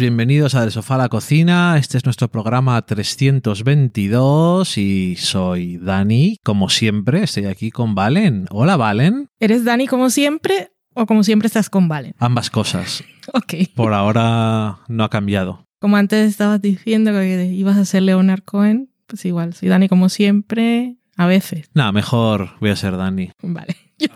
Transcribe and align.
Bienvenidos 0.00 0.54
a 0.54 0.60
Del 0.60 0.70
Sofá 0.70 0.94
a 0.94 0.98
la 0.98 1.08
Cocina. 1.08 1.76
Este 1.76 1.98
es 1.98 2.04
nuestro 2.04 2.28
programa 2.28 2.80
322 2.82 4.78
y 4.78 5.16
soy 5.16 5.78
Dani. 5.78 6.38
Como 6.44 6.68
siempre, 6.68 7.24
estoy 7.24 7.46
aquí 7.46 7.70
con 7.70 7.94
Valen. 7.94 8.46
Hola, 8.50 8.76
Valen. 8.76 9.28
¿Eres 9.40 9.64
Dani 9.64 9.86
como 9.86 10.10
siempre 10.10 10.70
o 10.94 11.06
como 11.06 11.24
siempre 11.24 11.46
estás 11.46 11.68
con 11.68 11.88
Valen? 11.88 12.14
Ambas 12.18 12.50
cosas. 12.50 13.02
Ok. 13.34 13.54
Por 13.74 13.92
ahora 13.92 14.78
no 14.88 15.04
ha 15.04 15.10
cambiado. 15.10 15.66
Como 15.80 15.98
antes 15.98 16.30
estabas 16.30 16.62
diciendo 16.62 17.12
que 17.12 17.44
ibas 17.44 17.76
a 17.76 17.84
ser 17.84 18.02
Leonard 18.04 18.42
Cohen, 18.42 18.90
pues 19.06 19.22
igual, 19.26 19.52
soy 19.52 19.68
Dani 19.68 19.86
como 19.86 20.08
siempre, 20.08 20.96
a 21.14 21.26
veces. 21.26 21.68
Nada, 21.74 21.92
mejor 21.92 22.52
voy 22.58 22.70
a 22.70 22.76
ser 22.76 22.96
Dani. 22.96 23.32
Vale, 23.42 23.76
yo 23.98 24.08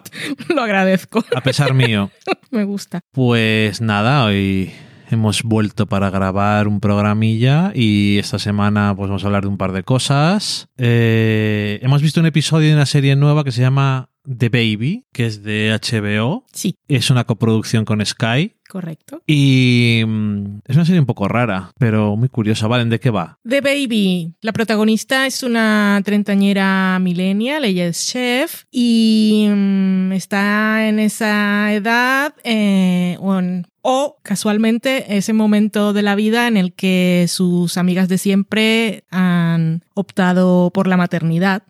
lo 0.55 0.63
agradezco. 0.63 1.23
A 1.37 1.43
pesar 1.43 1.75
mío. 1.75 2.11
Me 2.51 2.65
gusta. 2.65 3.01
Pues 3.13 3.83
nada, 3.83 4.25
hoy 4.25 4.73
hemos 5.13 5.43
vuelto 5.43 5.87
para 5.87 6.11
grabar 6.11 6.69
un 6.69 6.81
programilla 6.81 7.73
y 7.75 8.19
esta 8.19 8.39
semana 8.39 8.95
pues 8.97 9.09
vamos 9.09 9.23
a 9.25 9.27
hablar 9.27 9.43
de 9.43 9.49
un 9.49 9.59
par 9.59 9.73
de 9.73 9.83
cosas. 9.83 10.69
Eh, 10.79 11.79
hemos 11.83 12.03
visto 12.03 12.21
un 12.21 12.27
episodio 12.27 12.69
de 12.69 12.75
una 12.75 12.87
serie 12.87 13.17
nueva 13.17 13.45
que 13.45 13.53
se 13.53 13.61
llama 13.61 14.09
The 14.25 14.49
Baby, 14.51 15.05
que 15.13 15.27
es 15.27 15.43
de 15.43 15.77
HBO. 15.83 16.45
Sí, 16.53 16.77
Es 16.89 17.11
una 17.11 17.25
coproducción 17.25 17.85
con 17.85 18.05
Sky. 18.07 18.55
correcto. 18.69 19.21
Y 19.27 20.03
mm, 20.07 20.61
es 20.67 20.77
una 20.77 20.85
serie 20.85 21.01
un 21.01 21.07
poco 21.07 21.27
rara, 21.29 21.73
pero 21.79 22.17
muy 22.17 22.29
curiosa. 22.29 22.69
¿Valen? 22.69 22.89
¿De 22.89 23.01
qué 23.01 23.11
va? 23.11 23.39
The 23.47 23.61
Baby, 23.61 24.35
la 24.41 24.53
protagonista 24.53 25.27
es 25.27 25.43
una 25.43 26.01
treintañera 26.05 26.99
millennial, 27.01 27.65
ella 27.65 27.87
es 27.87 28.07
chef 28.07 28.65
y 28.71 29.49
mm, 29.51 30.13
está 30.13 30.89
en 30.89 31.01
esa 31.01 31.73
edad 31.75 32.33
eh, 32.45 33.17
o 33.83 34.19
casualmente 34.23 35.17
ese 35.17 35.33
momento 35.33 35.93
de 35.93 36.03
la 36.03 36.15
vida 36.15 36.47
en 36.47 36.57
el 36.57 36.73
que 36.73 37.27
sus 37.29 37.77
amigas 37.77 38.09
de 38.09 38.17
siempre 38.17 39.05
han 39.11 39.85
optado 39.95 40.71
por 40.73 40.87
la 40.87 40.97
maternidad 40.97 41.65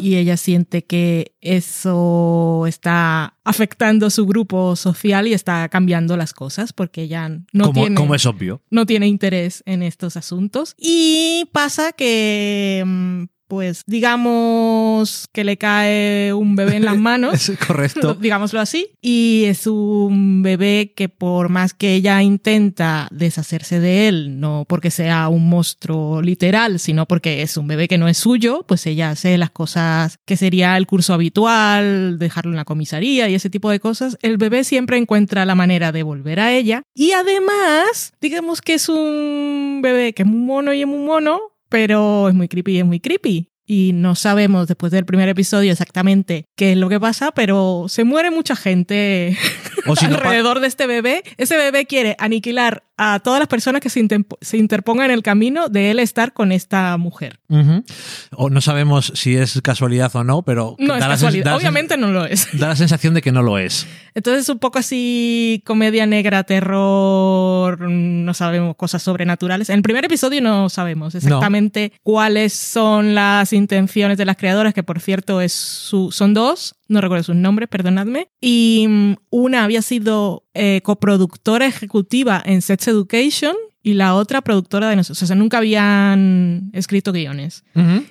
y 0.00 0.16
ella 0.16 0.38
siente 0.38 0.82
que 0.84 1.32
eso 1.42 2.64
está 2.66 3.34
afectando 3.44 4.08
su 4.08 4.24
grupo 4.24 4.76
social 4.76 5.26
y 5.26 5.34
está 5.34 5.68
cambiando 5.68 6.16
las 6.16 6.32
cosas 6.32 6.72
porque 6.72 7.02
ella 7.02 7.28
no 7.52 7.64
como, 7.64 7.72
tiene 7.74 7.94
como 7.94 8.14
es 8.14 8.24
obvio. 8.24 8.62
no 8.70 8.86
tiene 8.86 9.08
interés 9.08 9.62
en 9.66 9.82
estos 9.82 10.16
asuntos. 10.16 10.74
Y 10.78 11.50
pasa 11.52 11.92
que, 11.92 12.82
mm, 12.86 13.24
pues, 13.48 13.82
digamos 13.86 15.26
que 15.32 15.42
le 15.42 15.56
cae 15.56 16.32
un 16.32 16.54
bebé 16.54 16.76
en 16.76 16.84
las 16.84 16.96
manos. 16.98 17.50
Correcto. 17.66 18.14
digámoslo 18.20 18.60
así, 18.60 18.90
y 19.00 19.44
es 19.46 19.66
un 19.66 20.42
bebé 20.42 20.92
que 20.94 21.08
por 21.08 21.48
más 21.48 21.74
que 21.74 21.94
ella 21.94 22.22
intenta 22.22 23.08
deshacerse 23.10 23.80
de 23.80 24.08
él, 24.08 24.40
no 24.40 24.66
porque 24.68 24.90
sea 24.90 25.28
un 25.28 25.48
monstruo 25.48 26.22
literal, 26.22 26.78
sino 26.78 27.06
porque 27.06 27.42
es 27.42 27.56
un 27.56 27.66
bebé 27.66 27.88
que 27.88 27.98
no 27.98 28.08
es 28.08 28.18
suyo, 28.18 28.64
pues 28.68 28.86
ella 28.86 29.10
hace 29.10 29.38
las 29.38 29.50
cosas 29.50 30.18
que 30.24 30.36
sería 30.36 30.76
el 30.76 30.86
curso 30.86 31.14
habitual, 31.14 32.18
dejarlo 32.18 32.52
en 32.52 32.56
la 32.56 32.64
comisaría 32.64 33.28
y 33.28 33.34
ese 33.34 33.50
tipo 33.50 33.70
de 33.70 33.80
cosas, 33.80 34.18
el 34.22 34.36
bebé 34.36 34.64
siempre 34.64 34.98
encuentra 34.98 35.44
la 35.44 35.54
manera 35.54 35.90
de 35.92 36.02
volver 36.02 36.40
a 36.40 36.52
ella, 36.52 36.82
y 36.94 37.12
además, 37.12 38.12
digamos 38.20 38.60
que 38.60 38.74
es 38.74 38.88
un 38.88 39.80
bebé 39.82 40.12
que 40.12 40.22
es 40.22 40.28
muy 40.28 40.40
mono 40.40 40.72
y 40.72 40.82
es 40.82 40.86
muy 40.86 40.98
mono, 40.98 41.40
pero 41.68 42.28
es 42.28 42.34
muy 42.34 42.48
creepy 42.48 42.72
y 42.72 42.78
es 42.80 42.84
muy 42.86 43.00
creepy. 43.00 43.48
Y 43.70 43.92
no 43.92 44.14
sabemos 44.14 44.66
después 44.66 44.90
del 44.92 45.04
primer 45.04 45.28
episodio 45.28 45.72
exactamente 45.72 46.46
qué 46.56 46.72
es 46.72 46.78
lo 46.78 46.88
que 46.88 46.98
pasa, 46.98 47.32
pero 47.32 47.84
se 47.88 48.04
muere 48.04 48.30
mucha 48.30 48.56
gente 48.56 49.36
O 49.86 49.94
si 49.94 50.06
no 50.06 50.16
pa- 50.16 50.22
alrededor 50.24 50.60
de 50.60 50.68
este 50.68 50.86
bebé. 50.86 51.22
Ese 51.36 51.56
bebé 51.58 51.84
quiere 51.84 52.16
aniquilar 52.18 52.84
a 52.98 53.20
todas 53.20 53.38
las 53.38 53.48
personas 53.48 53.80
que 53.80 53.88
se, 53.88 54.00
interpongan 54.56 55.06
en 55.06 55.12
el 55.12 55.22
camino 55.22 55.68
de 55.68 55.92
él 55.92 56.00
estar 56.00 56.32
con 56.32 56.50
esta 56.50 56.96
mujer. 56.96 57.38
O 58.32 58.50
no 58.50 58.60
sabemos 58.60 59.12
si 59.14 59.36
es 59.36 59.60
casualidad 59.62 60.14
o 60.16 60.24
no, 60.24 60.42
pero 60.42 60.74
No 60.78 60.94
es 60.96 61.00
la 61.00 61.16
la 61.16 61.56
Obviamente 61.56 61.96
no 61.96 62.08
lo 62.08 62.26
es. 62.26 62.48
da 62.58 62.68
la 62.68 62.76
sensación 62.76 63.14
de 63.14 63.22
que 63.22 63.30
no 63.30 63.42
lo 63.42 63.58
es. 63.58 63.86
Entonces 64.14 64.42
es 64.42 64.48
un 64.48 64.58
poco 64.58 64.80
así 64.80 65.62
comedia 65.64 66.06
negra, 66.06 66.42
terror, 66.42 67.80
no 67.88 68.34
sabemos 68.34 68.74
cosas 68.74 69.00
sobrenaturales. 69.02 69.70
En 69.70 69.76
el 69.76 69.82
primer 69.82 70.04
episodio 70.04 70.42
no 70.42 70.68
sabemos 70.68 71.14
exactamente 71.14 71.92
cuáles 72.02 72.52
son 72.52 73.14
las 73.14 73.52
intenciones 73.52 74.18
de 74.18 74.24
las 74.24 74.36
creadoras, 74.36 74.74
que 74.74 74.82
por 74.82 75.00
cierto 75.00 75.40
es 75.40 75.52
su, 75.52 76.10
son 76.10 76.34
dos, 76.34 76.74
no 76.88 77.00
recuerdo 77.00 77.22
sus 77.22 77.36
nombres, 77.36 77.68
perdonadme. 77.68 78.28
Y 78.40 78.86
mm, 78.88 79.14
una 79.30 79.64
había 79.64 79.82
sido 79.82 80.44
eh, 80.54 80.80
coproductora 80.82 81.66
ejecutiva 81.66 82.42
en 82.44 82.62
Sex 82.62 82.88
Education 82.88 83.54
y 83.82 83.94
la 83.94 84.14
otra 84.14 84.42
productora 84.42 84.90
de 84.90 84.96
nosotros. 84.96 85.22
O 85.22 85.26
sea, 85.26 85.36
nunca 85.36 85.58
habían 85.58 86.70
escrito 86.72 87.12
guiones 87.12 87.64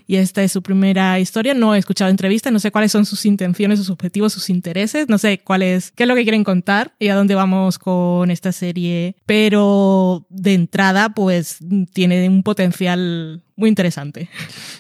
y 0.08 0.16
esta 0.16 0.42
es 0.44 0.52
su 0.52 0.62
primera 0.64 1.20
historia. 1.20 1.54
No 1.54 1.76
he 1.76 1.78
escuchado 1.78 2.10
entrevistas, 2.10 2.54
no 2.54 2.60
sé 2.60 2.72
cuáles 2.72 2.92
son 2.92 3.06
sus 3.06 3.26
intenciones, 3.26 3.80
sus 3.80 3.90
objetivos, 3.90 4.34
sus 4.34 4.50
intereses, 4.50 5.10
no 5.10 5.18
sé 5.18 5.40
cuál 5.40 5.62
es, 5.62 5.92
qué 5.92 6.04
es 6.04 6.08
lo 6.08 6.16
que 6.16 6.24
quieren 6.24 6.44
contar 6.44 6.96
y 7.00 7.10
a 7.10 7.16
dónde 7.16 7.36
vamos 7.36 7.78
con 7.78 8.32
esta 8.32 8.52
serie, 8.52 9.18
pero 9.26 10.26
de 10.30 10.54
entrada 10.54 11.10
pues 11.10 11.60
tiene 11.94 12.28
un 12.30 12.44
potencial 12.44 13.44
muy 13.58 13.70
interesante. 13.70 14.30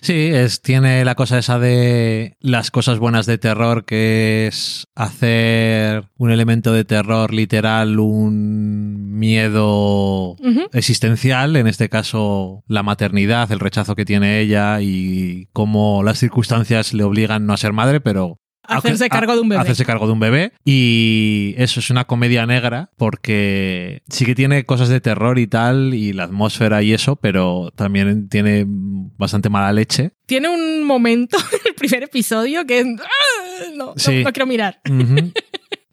Sí, 0.02 0.30
es, 0.32 0.62
tiene 0.62 1.04
la 1.04 1.16
cosa 1.16 1.40
esa 1.40 1.60
de 1.60 2.38
las 2.40 2.72
cosas 2.72 3.00
buenas 3.00 3.26
de 3.26 3.40
terror, 3.40 3.86
que 3.86 4.48
es 4.48 4.86
hacer 4.96 6.06
un 6.16 6.32
elemento 6.32 6.72
de 6.72 6.86
terror 6.86 7.34
literal, 7.34 8.00
un 8.00 9.18
miedo 9.18 10.38
existencial, 10.74 11.56
en 11.56 11.66
este 11.66 11.90
caso 11.90 12.64
la 12.68 12.84
maternidad, 12.84 13.52
el 13.52 13.60
rechazo 13.60 13.96
que 13.96 14.06
tiene 14.06 14.40
ella 14.40 14.80
y 14.80 15.50
cómo 15.54 16.04
las 16.04 16.20
circunstancias 16.20 16.94
le 16.94 17.04
obligan 17.04 17.48
no 17.48 17.54
a 17.54 17.58
ser 17.58 17.74
madre, 17.74 18.00
pero 18.00 18.40
Hacerse 18.68 19.10
cargo 19.10 19.34
de 19.36 19.42
un 19.42 19.50
bebé. 19.50 19.62
Hacerse 19.62 19.86
cargo 19.86 20.06
de 20.08 20.14
un 20.14 20.20
bebé. 20.20 20.52
Y 20.66 21.54
eso 21.58 21.80
es 21.80 21.90
una 21.90 22.06
comedia 22.06 22.46
negra 22.46 22.92
porque 22.98 24.02
sí 24.10 24.26
que 24.26 24.36
tiene 24.36 24.66
cosas 24.66 24.90
de 24.90 25.02
terror 25.02 25.40
y 25.40 25.48
tal, 25.48 25.94
y 25.94 26.14
la 26.14 26.24
atmósfera 26.24 26.82
y 26.84 26.94
eso, 26.94 27.16
pero 27.16 27.72
también 27.76 28.30
tiene 28.30 28.66
bastante 28.68 29.50
mala 29.50 29.72
leche. 29.74 30.12
Tiene 30.26 30.50
un 30.50 30.84
momento 30.86 31.38
en 31.54 31.60
el 31.68 31.74
primer 31.76 32.04
episodio 32.04 32.66
que 32.66 32.80
¡ah! 32.82 33.68
no, 33.76 33.86
no- 33.88 33.94
Sí. 33.98 34.24
no 34.24 34.32
quiero 34.34 34.46
mirar. 34.48 34.80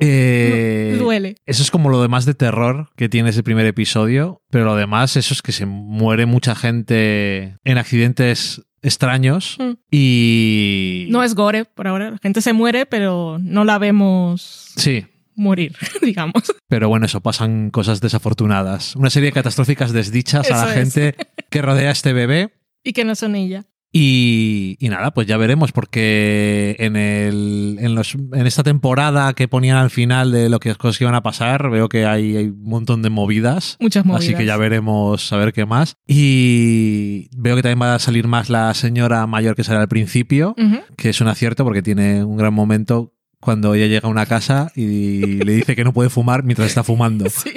Eh, 0.00 0.96
Duele. 0.98 1.36
Eso 1.46 1.62
es 1.62 1.70
como 1.70 1.88
lo 1.88 2.02
demás 2.02 2.24
de 2.26 2.34
terror 2.34 2.88
que 2.96 3.08
tiene 3.08 3.30
ese 3.30 3.42
primer 3.44 3.64
episodio, 3.66 4.42
pero 4.50 4.64
lo 4.64 4.74
demás, 4.76 5.16
eso 5.16 5.32
es 5.32 5.40
que 5.40 5.52
se 5.52 5.66
muere 5.66 6.26
mucha 6.26 6.54
gente 6.54 7.56
en 7.64 7.78
accidentes 7.78 8.62
extraños 8.84 9.56
Mm. 9.58 9.72
y... 9.90 11.06
No 11.10 11.22
es 11.22 11.34
gore 11.34 11.64
por 11.64 11.88
ahora. 11.88 12.10
La 12.12 12.18
gente 12.18 12.40
se 12.40 12.52
muere, 12.52 12.86
pero 12.86 13.38
no 13.40 13.64
la 13.64 13.78
vemos 13.78 14.72
Sí, 14.76 15.06
morir, 15.34 15.74
digamos. 16.02 16.32
pero 16.68 16.88
bueno, 16.88 17.06
eso, 17.06 17.20
pasan 17.20 17.70
cosas 17.70 18.00
desafortunadas. 18.00 18.94
Una 18.96 19.10
serie 19.10 19.28
de 19.30 19.32
catastróficas 19.32 19.92
desdichas 19.92 20.50
a 20.50 20.64
la 20.66 20.70
es. 20.70 20.74
gente 20.94 21.16
que 21.50 21.62
rodea 21.62 21.88
a 21.88 21.92
este 21.92 22.12
bebé. 22.12 22.52
Y 22.84 22.92
que 22.92 23.04
no 23.04 23.14
son 23.14 23.34
ella. 23.34 23.64
Y, 23.96 24.76
y 24.80 24.88
nada, 24.88 25.12
pues 25.12 25.28
ya 25.28 25.36
veremos, 25.36 25.70
porque 25.70 26.74
en, 26.80 26.96
el, 26.96 27.76
en, 27.80 27.94
los, 27.94 28.16
en 28.16 28.44
esta 28.44 28.64
temporada 28.64 29.32
que 29.34 29.46
ponían 29.46 29.76
al 29.76 29.90
final 29.90 30.32
de 30.32 30.48
lo 30.48 30.58
que 30.58 30.70
las 30.70 30.78
cosas 30.78 31.00
iban 31.00 31.14
a 31.14 31.22
pasar, 31.22 31.70
veo 31.70 31.88
que 31.88 32.04
hay, 32.04 32.36
hay 32.36 32.46
un 32.46 32.64
montón 32.64 33.02
de 33.02 33.10
movidas. 33.10 33.76
Muchas 33.78 34.04
movidas. 34.04 34.24
Así 34.24 34.34
que 34.34 34.46
ya 34.46 34.56
veremos 34.56 35.32
a 35.32 35.36
ver 35.36 35.52
qué 35.52 35.64
más. 35.64 35.96
Y 36.08 37.28
veo 37.36 37.54
que 37.54 37.62
también 37.62 37.82
va 37.82 37.94
a 37.94 37.98
salir 38.00 38.26
más 38.26 38.50
la 38.50 38.74
señora 38.74 39.24
mayor 39.28 39.54
que 39.54 39.62
sale 39.62 39.78
al 39.78 39.86
principio, 39.88 40.56
Ujú. 40.58 40.80
que 40.96 41.10
es 41.10 41.20
un 41.20 41.28
acierto 41.28 41.62
porque 41.62 41.80
tiene 41.82 42.24
un 42.24 42.36
gran 42.36 42.52
momento 42.52 43.12
cuando 43.38 43.74
ella 43.74 43.86
llega 43.86 44.08
a 44.08 44.10
una 44.10 44.24
casa 44.26 44.72
y 44.74 45.20
le 45.44 45.52
dice 45.52 45.76
que 45.76 45.84
no 45.84 45.92
puede 45.92 46.08
fumar 46.10 46.42
mientras 46.42 46.66
está 46.66 46.82
fumando. 46.82 47.26
Sí. 47.30 47.52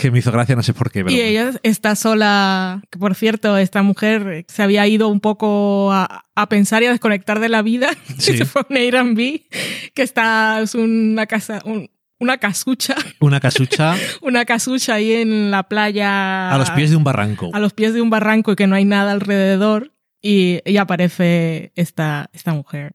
Que 0.00 0.10
me 0.10 0.20
hizo 0.20 0.30
gracia, 0.30 0.54
no 0.54 0.62
sé 0.62 0.72
por 0.74 0.90
qué. 0.92 1.04
Pero 1.04 1.16
Y 1.16 1.20
ella 1.20 1.52
está 1.62 1.96
sola, 1.96 2.82
que 2.90 2.98
por 2.98 3.14
cierto, 3.14 3.56
esta 3.58 3.82
mujer 3.82 4.44
se 4.48 4.62
había 4.62 4.86
ido 4.86 5.08
un 5.08 5.20
poco 5.20 5.90
a, 5.92 6.24
a 6.36 6.48
pensar 6.48 6.82
y 6.82 6.86
a 6.86 6.90
desconectar 6.92 7.40
de 7.40 7.48
la 7.48 7.62
vida. 7.62 7.90
Sí. 8.18 8.36
Se 8.38 8.44
fue 8.44 8.62
a 8.62 8.66
un 8.70 8.76
Airbnb, 8.76 9.40
que 9.94 10.02
está, 10.02 10.60
es 10.60 10.74
una 10.74 11.26
casa, 11.26 11.60
un- 11.64 11.90
una 12.20 12.38
casucha, 12.38 12.96
Una 13.20 13.38
casucha 13.38 13.94
una 14.22 14.44
casucha 14.44 14.94
ahí 14.94 15.12
en 15.12 15.50
la 15.52 15.62
playa. 15.64 16.50
a 16.52 16.58
los 16.58 16.70
pies 16.72 16.90
de 16.90 16.96
un 16.96 17.04
barranco. 17.04 17.50
a 17.52 17.60
los 17.60 17.72
pies 17.74 17.94
de 17.94 18.00
un 18.02 18.10
barranco 18.10 18.52
y 18.52 18.56
que 18.56 18.66
no 18.66 18.74
hay 18.76 18.84
nada 18.84 19.12
alrededor. 19.12 19.92
Y, 20.20 20.58
y 20.64 20.78
aparece 20.78 21.70
esta, 21.76 22.28
esta 22.32 22.52
mujer. 22.52 22.92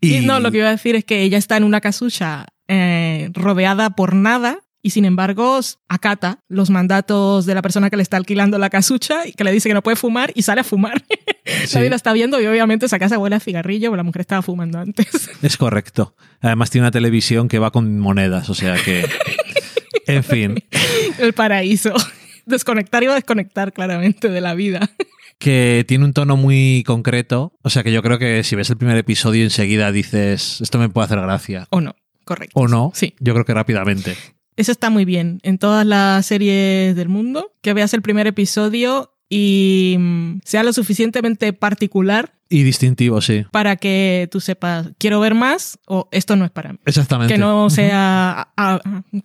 Y, 0.00 0.20
no, 0.26 0.40
lo 0.40 0.50
que 0.50 0.58
iba 0.58 0.66
a 0.66 0.72
decir 0.72 0.96
es 0.96 1.04
que 1.04 1.22
ella 1.22 1.38
está 1.38 1.56
en 1.56 1.62
una 1.62 1.80
casucha 1.80 2.46
eh, 2.66 3.30
rodeada 3.32 3.90
por 3.90 4.14
nada 4.14 4.58
y 4.84 4.90
sin 4.90 5.06
embargo 5.06 5.58
acata 5.88 6.40
los 6.46 6.68
mandatos 6.68 7.46
de 7.46 7.54
la 7.54 7.62
persona 7.62 7.88
que 7.88 7.96
le 7.96 8.02
está 8.02 8.18
alquilando 8.18 8.58
la 8.58 8.68
casucha 8.68 9.26
y 9.26 9.32
que 9.32 9.42
le 9.42 9.50
dice 9.50 9.70
que 9.70 9.74
no 9.74 9.82
puede 9.82 9.96
fumar 9.96 10.30
y 10.34 10.42
sale 10.42 10.60
a 10.60 10.64
fumar. 10.64 11.02
Sí. 11.66 11.76
Nadie 11.76 11.90
la 11.90 11.96
está 11.96 12.14
viendo 12.14 12.40
y 12.40 12.46
obviamente 12.46 12.86
esa 12.86 12.98
casa 12.98 13.18
huele 13.18 13.36
a 13.36 13.40
cigarrillo, 13.40 13.90
pero 13.90 13.98
la 13.98 14.02
mujer 14.02 14.20
estaba 14.22 14.40
fumando 14.40 14.78
antes. 14.78 15.06
Es 15.42 15.58
correcto. 15.58 16.16
Además 16.40 16.70
tiene 16.70 16.84
una 16.84 16.90
televisión 16.90 17.48
que 17.48 17.58
va 17.58 17.70
con 17.70 17.98
monedas, 17.98 18.48
o 18.48 18.54
sea 18.54 18.76
que... 18.82 19.06
En 20.06 20.24
fin. 20.24 20.64
El 21.18 21.34
paraíso. 21.34 21.92
Desconectar 22.46 23.02
y 23.02 23.06
desconectar 23.08 23.74
claramente 23.74 24.30
de 24.30 24.40
la 24.40 24.54
vida. 24.54 24.90
Que 25.38 25.84
tiene 25.86 26.06
un 26.06 26.14
tono 26.14 26.36
muy 26.38 26.82
concreto. 26.86 27.52
O 27.62 27.68
sea 27.68 27.82
que 27.82 27.92
yo 27.92 28.02
creo 28.02 28.18
que 28.18 28.42
si 28.42 28.56
ves 28.56 28.70
el 28.70 28.78
primer 28.78 28.96
episodio 28.96 29.44
enseguida 29.44 29.92
dices, 29.92 30.62
esto 30.62 30.78
me 30.78 30.88
puede 30.88 31.06
hacer 31.06 31.20
gracia. 31.20 31.66
O 31.70 31.82
no, 31.82 31.94
correcto. 32.24 32.58
O 32.58 32.68
no. 32.68 32.90
Sí. 32.94 33.14
Yo 33.20 33.34
creo 33.34 33.44
que 33.44 33.54
rápidamente. 33.54 34.16
Eso 34.56 34.72
está 34.72 34.90
muy 34.90 35.04
bien 35.04 35.40
en 35.42 35.58
todas 35.58 35.84
las 35.86 36.26
series 36.26 36.94
del 36.96 37.08
mundo. 37.08 37.52
Que 37.60 37.72
veas 37.74 37.92
el 37.94 38.02
primer 38.02 38.26
episodio 38.26 39.12
y 39.28 39.96
mm, 39.98 40.40
sea 40.44 40.62
lo 40.62 40.72
suficientemente 40.72 41.52
particular 41.52 42.34
Y 42.50 42.62
distintivo, 42.62 43.20
sí. 43.20 43.44
para 43.50 43.76
que 43.76 44.28
tú 44.30 44.38
sepas, 44.40 44.90
quiero 44.98 45.18
ver 45.18 45.34
más 45.34 45.78
o 45.86 46.08
esto 46.12 46.36
no 46.36 46.44
es 46.44 46.50
para 46.52 46.72
mí. 46.74 46.78
Exactamente. 46.84 47.34
Que 47.34 47.38
no 47.38 47.68
sea 47.70 48.48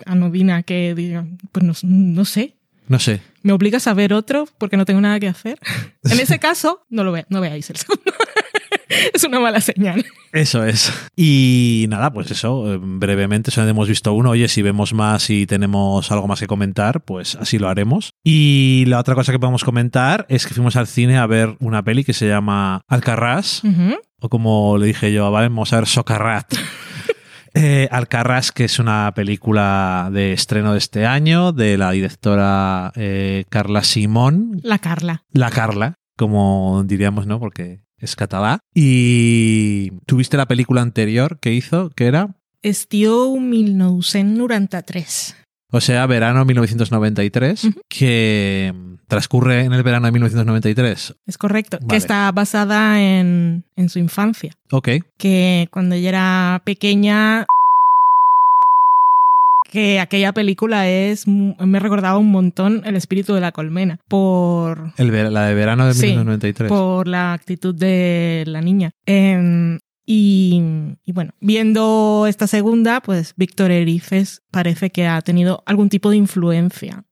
anodina, 0.05 0.63
que 0.63 0.95
diga, 0.95 1.27
pues 1.51 1.63
no, 1.63 1.73
no 1.83 2.25
sé, 2.25 2.55
No 2.87 2.97
sé. 2.97 3.21
me 3.43 3.53
obligas 3.53 3.85
a 3.87 3.93
ver 3.93 4.13
otro 4.13 4.47
porque 4.57 4.77
no 4.77 4.85
tengo 4.85 5.01
nada 5.01 5.19
que 5.19 5.27
hacer. 5.27 5.59
En 6.09 6.19
ese 6.19 6.39
caso, 6.39 6.85
no 6.89 7.03
lo 7.03 7.11
ve, 7.11 7.25
no 7.29 7.41
veáis 7.41 7.69
el 7.69 7.75
segundo. 7.75 8.11
es 9.13 9.24
una 9.24 9.39
mala 9.39 9.62
señal. 9.62 10.06
Eso 10.31 10.63
es. 10.65 10.91
Y 11.15 11.86
nada, 11.89 12.12
pues 12.12 12.31
eso, 12.31 12.74
eh, 12.74 12.80
brevemente, 12.81 13.51
solamente 13.51 13.71
hemos 13.71 13.88
visto 13.88 14.13
uno. 14.13 14.31
Oye, 14.31 14.47
si 14.47 14.62
vemos 14.62 14.94
más 14.94 15.30
y 15.30 15.45
tenemos 15.45 16.12
algo 16.12 16.27
más 16.27 16.39
que 16.39 16.47
comentar, 16.47 17.01
pues 17.01 17.36
así 17.36 17.59
lo 17.59 17.69
haremos. 17.69 18.12
Y 18.24 18.86
la 18.88 19.00
otra 19.00 19.15
cosa 19.15 19.31
que 19.31 19.39
podemos 19.39 19.63
comentar 19.63 20.25
es 20.30 20.45
que 20.45 20.53
fuimos 20.53 20.75
al 20.75 20.88
cine 20.88 21.18
a 21.18 21.27
ver 21.27 21.56
una 21.59 21.83
peli 21.83 22.03
que 22.03 22.13
se 22.13 22.27
llama 22.27 22.81
Alcarrás, 22.88 23.62
o 24.19 24.30
como 24.30 24.77
le 24.77 24.88
dije 24.88 25.13
yo, 25.13 25.31
vale, 25.31 25.47
vamos 25.50 25.71
a 25.74 25.77
ver 25.77 25.88
Socarrat. 25.88 26.53
Eh, 27.56 27.88
Alcarrás, 27.92 28.51
que 28.51 28.65
es 28.65 28.77
una 28.77 29.12
película 29.15 30.09
de 30.13 30.33
estreno 30.33 30.74
de 30.74 30.77
este 30.77 31.07
año, 31.07 31.51
de 31.51 31.80
la 31.80 31.89
directora 31.89 32.92
eh, 32.95 33.45
Carla 33.50 33.83
Simón, 33.83 34.59
La 34.62 34.77
Carla. 34.77 35.24
la 35.31 35.50
Carla, 35.50 35.95
como 36.15 36.83
diríamos, 36.85 37.25
¿no? 37.25 37.39
Porque 37.39 37.81
es 37.99 38.15
catalá. 38.15 38.59
Y 38.73 39.91
tuviste 40.05 40.37
la 40.37 40.47
película 40.47 40.81
anterior 40.81 41.39
que 41.39 41.53
hizo, 41.53 41.89
que 41.91 42.05
era, 42.07 42.35
Estiu 42.61 43.39
1993. 43.39 45.35
o 45.71 45.81
sea, 45.81 46.05
verano 46.07 46.43
1993, 46.45 47.63
Ujú. 47.65 47.81
que 47.87 48.73
transcurre 49.07 49.61
en 49.63 49.73
el 49.73 49.83
verano 49.83 50.07
de 50.07 50.11
1993. 50.11 51.15
Es 51.25 51.37
correcto. 51.37 51.77
Vale. 51.81 51.87
Que 51.89 51.95
está 51.97 52.31
basada 52.31 53.01
en, 53.01 53.63
en 53.75 53.89
su 53.89 53.99
infancia. 53.99 54.51
Ok. 54.71 54.89
Que 55.17 55.67
cuando 55.71 55.95
ella 55.95 56.09
era 56.09 56.61
pequeña. 56.65 57.45
Que 59.71 60.00
aquella 60.00 60.33
película 60.33 60.89
es. 60.89 61.27
Me 61.27 61.80
recordaba 61.80 62.18
un 62.18 62.31
montón 62.31 62.81
El 62.86 62.95
espíritu 62.95 63.33
de 63.36 63.42
la 63.42 63.51
colmena. 63.51 64.00
Por. 64.07 64.94
El 64.98 65.33
la 65.33 65.45
de 65.45 65.54
verano 65.54 65.86
de 65.86 65.94
Sí, 65.94 66.07
1993. 66.07 66.69
por 66.69 67.07
la 67.07 67.33
actitud 67.33 67.75
de 67.75 68.44
la 68.48 68.62
niña. 68.62 68.92
Em, 69.06 69.77
y, 70.06 70.62
y 71.06 71.12
bueno, 71.12 71.33
viendo 71.39 72.25
esta 72.27 72.48
segunda, 72.48 73.00
pues 73.01 73.33
Víctor 73.38 73.69
Erices 73.69 74.42
parece 74.50 74.89
que 74.89 75.06
ha 75.06 75.21
tenido 75.21 75.62
algún 75.68 75.89
tipo 75.89 76.10
de 76.10 76.18
influencia 76.18 77.04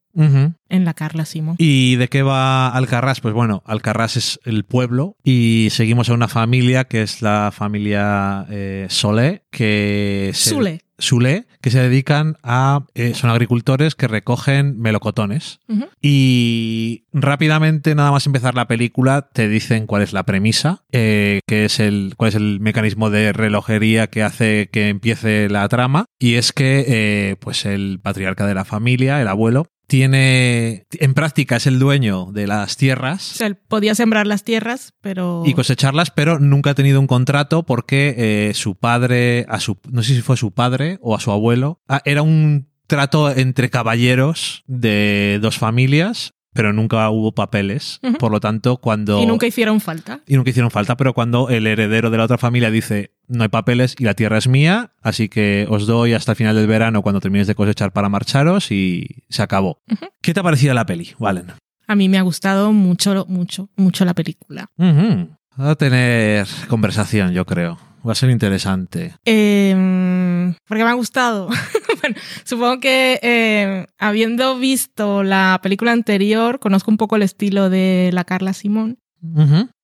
en 0.68 0.84
la 0.84 0.94
Carla 0.94 1.24
Simón. 1.24 1.54
¿Y 1.58 1.94
de 1.94 2.08
qué 2.08 2.22
va 2.22 2.70
Alcarrás? 2.70 3.20
Pues 3.20 3.34
bueno, 3.34 3.62
Alcarrás 3.66 4.16
es 4.16 4.40
el 4.44 4.64
pueblo 4.64 5.16
y 5.22 5.68
seguimos 5.70 6.10
a 6.10 6.14
una 6.14 6.26
familia 6.26 6.84
que 6.84 7.02
es 7.02 7.22
la 7.22 7.52
familia 7.54 8.44
eh, 8.50 8.86
Solé, 8.90 9.44
que 9.52 10.32
se, 10.34 10.50
Sule. 10.50 10.80
Sule, 10.98 11.46
que 11.60 11.70
se 11.70 11.80
dedican 11.80 12.36
a... 12.42 12.86
eh, 12.94 13.14
son 13.14 13.30
agricultores 13.30 13.94
que 13.94 14.08
recogen 14.08 14.78
melocotones. 14.78 15.60
Y 16.02 17.04
rápidamente, 17.12 17.94
nada 17.94 18.10
más 18.10 18.26
empezar 18.26 18.54
la 18.54 18.66
película, 18.66 19.28
te 19.32 19.48
dicen 19.48 19.86
cuál 19.86 20.02
es 20.02 20.12
la 20.12 20.24
premisa, 20.24 20.84
eh, 20.92 21.40
que 21.46 21.64
es 21.64 21.80
el, 21.80 22.14
cuál 22.16 22.28
es 22.30 22.34
el 22.34 22.60
mecanismo 22.60 23.10
de 23.10 23.32
relojería 23.32 24.08
que 24.08 24.22
hace 24.22 24.68
que 24.72 24.88
empiece 24.88 25.48
la 25.48 25.68
trama. 25.68 26.06
Y 26.18 26.34
es 26.34 26.52
que, 26.52 26.84
eh, 26.88 27.36
pues, 27.40 27.64
el 27.64 28.00
patriarca 28.02 28.46
de 28.46 28.54
la 28.54 28.64
familia, 28.64 29.20
el 29.20 29.28
abuelo, 29.28 29.66
tiene, 29.88 30.86
en 30.92 31.14
práctica 31.14 31.56
es 31.56 31.66
el 31.66 31.78
dueño 31.78 32.26
de 32.30 32.46
las 32.46 32.74
O 32.74 32.76
tierras 32.76 33.22
sea, 33.22 33.46
él 33.46 33.56
podía 33.56 33.94
sembrar 33.94 34.26
las 34.26 34.44
tierras, 34.44 34.92
pero. 35.00 35.42
y 35.46 35.54
cosecharlas, 35.54 36.10
pero 36.10 36.38
nunca 36.38 36.70
ha 36.70 36.74
tenido 36.74 37.00
un 37.00 37.06
contrato 37.06 37.64
porque 37.64 38.14
eh, 38.16 38.54
su 38.54 38.76
padre, 38.76 39.46
a 39.48 39.58
su, 39.58 39.78
no 39.90 40.02
sé 40.02 40.14
si 40.14 40.20
fue 40.20 40.36
su 40.36 40.52
padre 40.52 40.98
o 41.00 41.16
a 41.16 41.20
su 41.20 41.32
abuelo, 41.32 41.80
ah, 41.88 42.02
era 42.04 42.20
un 42.20 42.68
trato 42.86 43.30
entre 43.30 43.70
caballeros 43.70 44.62
de 44.66 45.38
dos 45.40 45.56
familias, 45.56 46.34
pero 46.58 46.72
nunca 46.72 47.08
hubo 47.08 47.30
papeles. 47.30 48.00
Por 48.18 48.32
lo 48.32 48.40
tanto, 48.40 48.78
cuando... 48.78 49.22
Y 49.22 49.26
nunca 49.26 49.46
hicieron 49.46 49.80
falta. 49.80 50.22
y 50.26 50.34
nunca 50.34 50.50
hicieron 50.50 50.72
falta, 50.72 50.96
pero 50.96 51.14
cuando 51.14 51.50
el 51.50 51.68
heredero 51.68 52.10
de 52.10 52.18
la 52.18 52.24
otra 52.24 52.36
familia 52.36 52.68
dice 52.68 53.12
no 53.28 53.44
hay 53.44 53.48
papeles 53.48 53.94
y 53.96 54.02
la 54.02 54.14
tierra 54.14 54.38
es 54.38 54.48
mía, 54.48 54.90
así 55.00 55.28
que 55.28 55.68
os 55.70 55.86
doy 55.86 56.14
hasta 56.14 56.32
el 56.32 56.36
final 56.36 56.56
del 56.56 56.66
verano 56.66 57.02
cuando 57.02 57.20
terminéis 57.20 57.46
de 57.46 57.54
cosechar 57.54 57.92
para 57.92 58.08
marcharos 58.08 58.72
y 58.72 59.22
se 59.28 59.40
acabó. 59.40 59.82
¿Qué 60.20 60.34
te 60.34 60.40
ha 60.40 60.42
parecido 60.42 60.74
la 60.74 60.84
peli, 60.84 61.14
Valen? 61.20 61.52
A 61.86 61.94
mí 61.94 62.08
me 62.08 62.18
ha 62.18 62.22
gustado 62.22 62.72
mucho, 62.72 63.24
mucho, 63.28 63.70
mucho 63.76 64.04
la 64.04 64.14
película. 64.14 64.66
Va 64.80 65.70
a 65.70 65.76
tener 65.76 66.48
conversación, 66.66 67.34
yo 67.34 67.46
creo. 67.46 67.78
Va 68.04 68.12
a 68.12 68.16
ser 68.16 68.30
interesante. 68.30 69.14
Eh, 69.24 70.54
porque 70.66 70.82
me 70.82 70.90
ha 70.90 70.94
gustado. 70.94 71.50
bueno, 72.08 72.20
supongo 72.44 72.80
que 72.80 73.18
eh, 73.22 73.86
habiendo 73.98 74.58
visto 74.58 75.22
la 75.22 75.60
película 75.62 75.92
anterior, 75.92 76.58
conozco 76.58 76.90
un 76.90 76.96
poco 76.96 77.16
el 77.16 77.22
estilo 77.22 77.70
de 77.70 78.10
la 78.12 78.24
Carla 78.24 78.52
Simón 78.52 78.98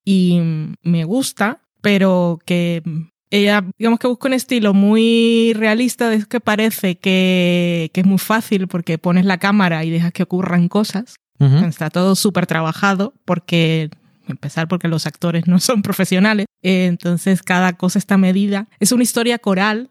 y 0.04 0.40
me 0.82 1.04
gusta, 1.04 1.60
pero 1.80 2.38
que 2.44 2.82
ella, 3.30 3.64
digamos 3.78 3.98
que 3.98 4.06
busca 4.06 4.28
un 4.28 4.34
estilo 4.34 4.74
muy 4.74 5.52
realista, 5.54 6.12
es 6.14 6.26
que 6.26 6.40
parece 6.40 6.96
que, 6.98 7.90
que 7.92 8.00
es 8.02 8.06
muy 8.06 8.18
fácil 8.18 8.68
porque 8.68 8.96
pones 8.96 9.24
la 9.24 9.38
cámara 9.38 9.84
y 9.84 9.90
dejas 9.90 10.12
que 10.12 10.22
ocurran 10.22 10.68
cosas. 10.68 11.16
Ujú. 11.40 11.56
Está 11.66 11.90
todo 11.90 12.14
súper 12.14 12.46
trabajado 12.46 13.12
porque, 13.24 13.90
empezar 14.28 14.68
porque 14.68 14.86
los 14.86 15.06
actores 15.06 15.48
no 15.48 15.58
son 15.58 15.82
profesionales, 15.82 16.46
eh, 16.62 16.86
entonces 16.86 17.42
cada 17.42 17.72
cosa 17.72 17.98
está 17.98 18.16
medida. 18.16 18.68
Es 18.78 18.92
una 18.92 19.02
historia 19.02 19.38
coral 19.38 19.90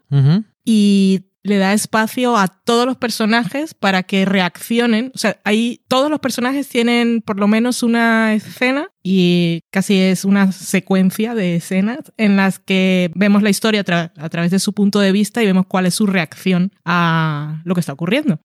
y 0.64 1.26
le 1.44 1.58
da 1.58 1.72
espacio 1.74 2.36
a 2.36 2.48
todos 2.48 2.86
los 2.86 2.96
personajes 2.96 3.74
para 3.74 4.02
que 4.02 4.24
reaccionen. 4.24 5.12
O 5.14 5.18
sea, 5.18 5.40
ahí 5.44 5.82
todos 5.88 6.10
los 6.10 6.18
personajes 6.18 6.68
tienen 6.68 7.20
por 7.20 7.38
lo 7.38 7.46
menos 7.46 7.82
una 7.82 8.32
escena 8.32 8.88
y 9.02 9.60
casi 9.70 10.00
es 10.00 10.24
una 10.24 10.52
secuencia 10.52 11.34
de 11.34 11.56
escenas 11.56 12.12
en 12.16 12.36
las 12.36 12.58
que 12.58 13.10
vemos 13.14 13.42
la 13.42 13.50
historia 13.50 13.82
a, 13.82 13.84
tra- 13.84 14.12
a 14.16 14.28
través 14.30 14.50
de 14.50 14.58
su 14.58 14.72
punto 14.72 15.00
de 15.00 15.12
vista 15.12 15.42
y 15.42 15.46
vemos 15.46 15.66
cuál 15.66 15.84
es 15.84 15.94
su 15.94 16.06
reacción 16.06 16.72
a 16.84 17.60
lo 17.64 17.74
que 17.74 17.80
está 17.80 17.92
ocurriendo. 17.92 18.40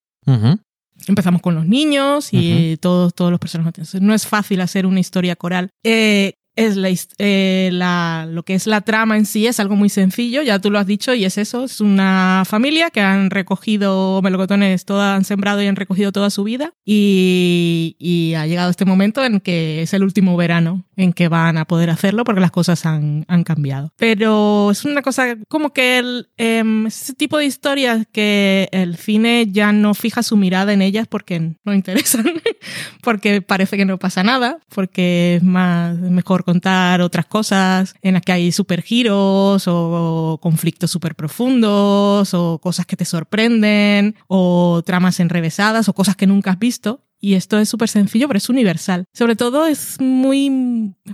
Empezamos 1.08 1.42
con 1.42 1.56
los 1.56 1.66
niños 1.66 2.34
y 2.34 2.76
todos, 2.82 3.14
todos 3.14 3.32
los 3.32 3.40
personajes. 3.40 3.96
No 4.02 4.14
es 4.14 4.28
fácil 4.28 4.60
hacer 4.60 4.86
una 4.86 5.00
historia 5.00 5.38
coral. 5.38 5.70
Eh, 5.86 6.34
es 6.60 7.08
eh, 7.18 7.70
la- 7.74 8.28
lo 8.30 8.44
que 8.44 8.56
es 8.56 8.68
la 8.68 8.82
trama 8.82 9.18
en 9.18 9.26
sí 9.26 9.48
es 9.48 9.60
algo 9.60 9.76
muy 9.76 9.90
sencillo, 9.90 10.42
ya 10.42 10.60
tú 10.60 10.72
lo 10.72 10.80
has 10.80 10.88
dicho, 10.88 11.14
y 11.14 11.26
es 11.26 11.38
eso, 11.38 11.64
es 11.64 11.82
una 11.82 12.44
familia 12.46 12.90
que 12.90 13.02
han 13.02 13.30
recogido 13.30 14.22
melocotones, 14.22 14.86
toda, 14.86 15.16
han 15.16 15.26
sembrado 15.26 15.62
y 15.62 15.68
han 15.68 15.76
recogido 15.76 16.12
toda 16.12 16.30
su 16.30 16.44
vida, 16.44 16.74
y, 16.86 18.34
ha 18.38 18.46
llegado 18.46 18.70
este 18.70 18.86
momento 18.86 19.24
en 19.24 19.40
que 19.40 19.82
es 19.82 19.94
el 19.94 20.04
último 20.04 20.38
verano 20.38 20.86
en 20.96 21.14
que 21.14 21.28
van 21.28 21.58
a 21.58 21.66
poder 21.66 21.90
hacerlo 21.90 22.24
porque 22.24 22.42
las 22.42 22.52
cosas 22.52 22.86
han, 22.86 23.26
han 23.28 23.44
cambiado. 23.44 23.92
Pero 23.98 24.72
es 24.72 24.86
una 24.86 25.02
cosa 25.02 25.38
como 25.48 25.72
que 25.72 25.98
el, 25.98 26.30
em, 26.38 26.88
ese 26.88 27.14
tipo 27.14 27.38
de 27.38 27.46
historias 27.46 28.06
que 28.12 28.70
el 28.72 28.98
cine 28.98 29.48
ya 29.50 29.72
no 29.72 29.94
fija 29.94 30.24
su 30.24 30.38
mirada 30.38 30.74
en 30.74 30.82
ellas 30.82 31.08
porque 31.08 31.54
no 31.64 31.74
interesan, 31.74 32.26
porque 33.02 33.42
parece 33.42 33.78
que 33.78 33.86
no 33.86 33.98
pasa 33.98 34.24
nada, 34.24 34.60
porque 34.74 35.36
es 35.36 35.44
más 35.44 35.98
mejor 35.98 36.44
contar 36.50 37.02
otras 37.02 37.28
cosas 37.28 37.94
en 38.02 38.16
las 38.16 38.24
que 38.24 38.32
hay 38.32 38.52
supergiros 38.52 39.66
o 39.68 40.40
conflictos 40.42 40.90
súper 40.90 41.14
profundos 41.14 42.34
o 42.34 42.60
cosas 42.60 42.88
que 42.88 42.98
te 42.98 43.06
sorprenden 43.06 44.16
o 44.28 44.82
tramas 44.84 45.20
enrevesadas 45.20 45.88
o 45.90 45.94
cosas 45.94 46.16
que 46.16 46.26
nunca 46.26 46.50
has 46.50 46.58
visto. 46.58 47.06
Y 47.22 47.34
esto 47.34 47.60
es 47.60 47.70
súper 47.70 47.90
sencillo, 47.90 48.28
pero 48.28 48.38
es 48.38 48.50
universal. 48.50 49.06
Sobre 49.14 49.36
todo 49.36 49.68
es 49.68 50.00
muy, 50.00 50.50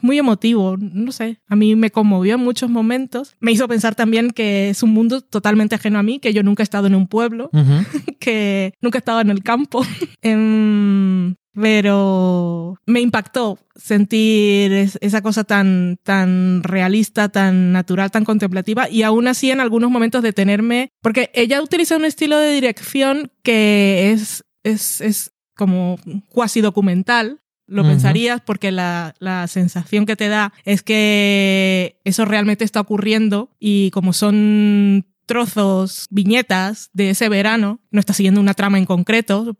muy 0.01 0.18
emotivo. 0.18 0.77
No 0.77 1.12
sé, 1.12 1.42
a 1.48 1.56
mí 1.56 1.75
me 1.75 1.89
conmovió 1.89 2.36
en 2.36 2.42
muchos 2.42 2.70
momentos. 2.70 3.36
Me 3.39 3.51
hizo 3.51 3.68
pensar 3.68 3.96
también 3.96 4.30
que 4.30 4.70
es 4.70 4.84
un 4.84 4.92
mundo 4.92 5.22
totalmente 5.22 5.75
ajeno 5.75 6.00
a 6.00 6.04
mí, 6.04 6.20
que 6.20 6.32
yo 6.32 6.44
nunca 6.44 6.62
he 6.62 6.70
estado 6.70 6.88
en 6.88 6.96
un 6.96 7.08
pueblo, 7.08 7.50
que 8.20 8.74
nunca 8.82 9.00
he 9.00 9.04
estado 9.04 9.20
en 9.20 9.32
el 9.32 9.44
campo. 9.44 9.84
Em, 10.22 11.36
pero 11.55 12.77
me 12.85 13.01
impactó 13.01 13.57
sentir 13.75 14.71
es- 14.74 14.97
esa 15.01 15.21
cosa 15.21 15.43
tan, 15.43 15.97
tan 16.03 16.63
realista, 16.63 17.29
tan 17.29 17.71
natural, 17.71 18.12
tan 18.12 18.25
contemplativa 18.25 18.89
y 18.89 19.03
aún 19.03 19.27
así 19.27 19.51
en 19.51 19.59
algunos 19.59 19.89
momentos 19.91 20.21
detenerme, 20.24 20.89
porque 21.01 21.31
ella 21.33 21.62
utiliza 21.62 21.97
un 21.97 22.05
estilo 22.05 22.38
de 22.38 22.53
dirección 22.53 23.31
que 23.43 24.12
es, 24.12 24.43
es, 24.63 25.01
es 25.01 25.31
como 25.55 25.97
cuasi 26.29 26.62
documental, 26.62 27.39
lo 27.67 27.81
pensarías 27.83 28.41
porque 28.41 28.71
la, 28.71 29.15
la 29.19 29.47
sensación 29.47 30.05
que 30.05 30.15
te 30.15 30.27
da 30.27 30.53
es 30.65 30.83
que 30.83 32.00
eso 32.03 32.24
realmente 32.25 32.63
está 32.63 32.79
ocurriendo 32.79 33.50
y 33.59 33.89
como 33.91 34.13
son 34.13 35.05
trozos, 35.25 36.08
viñetas 36.10 36.89
de 36.94 37.12
ese 37.12 37.29
verano, 37.29 37.79
no 37.91 38.00
está 38.00 38.13
siguiendo 38.13 38.41
una 38.41 38.53
trama 38.53 38.77
en 38.77 38.86
concreto, 38.86 39.58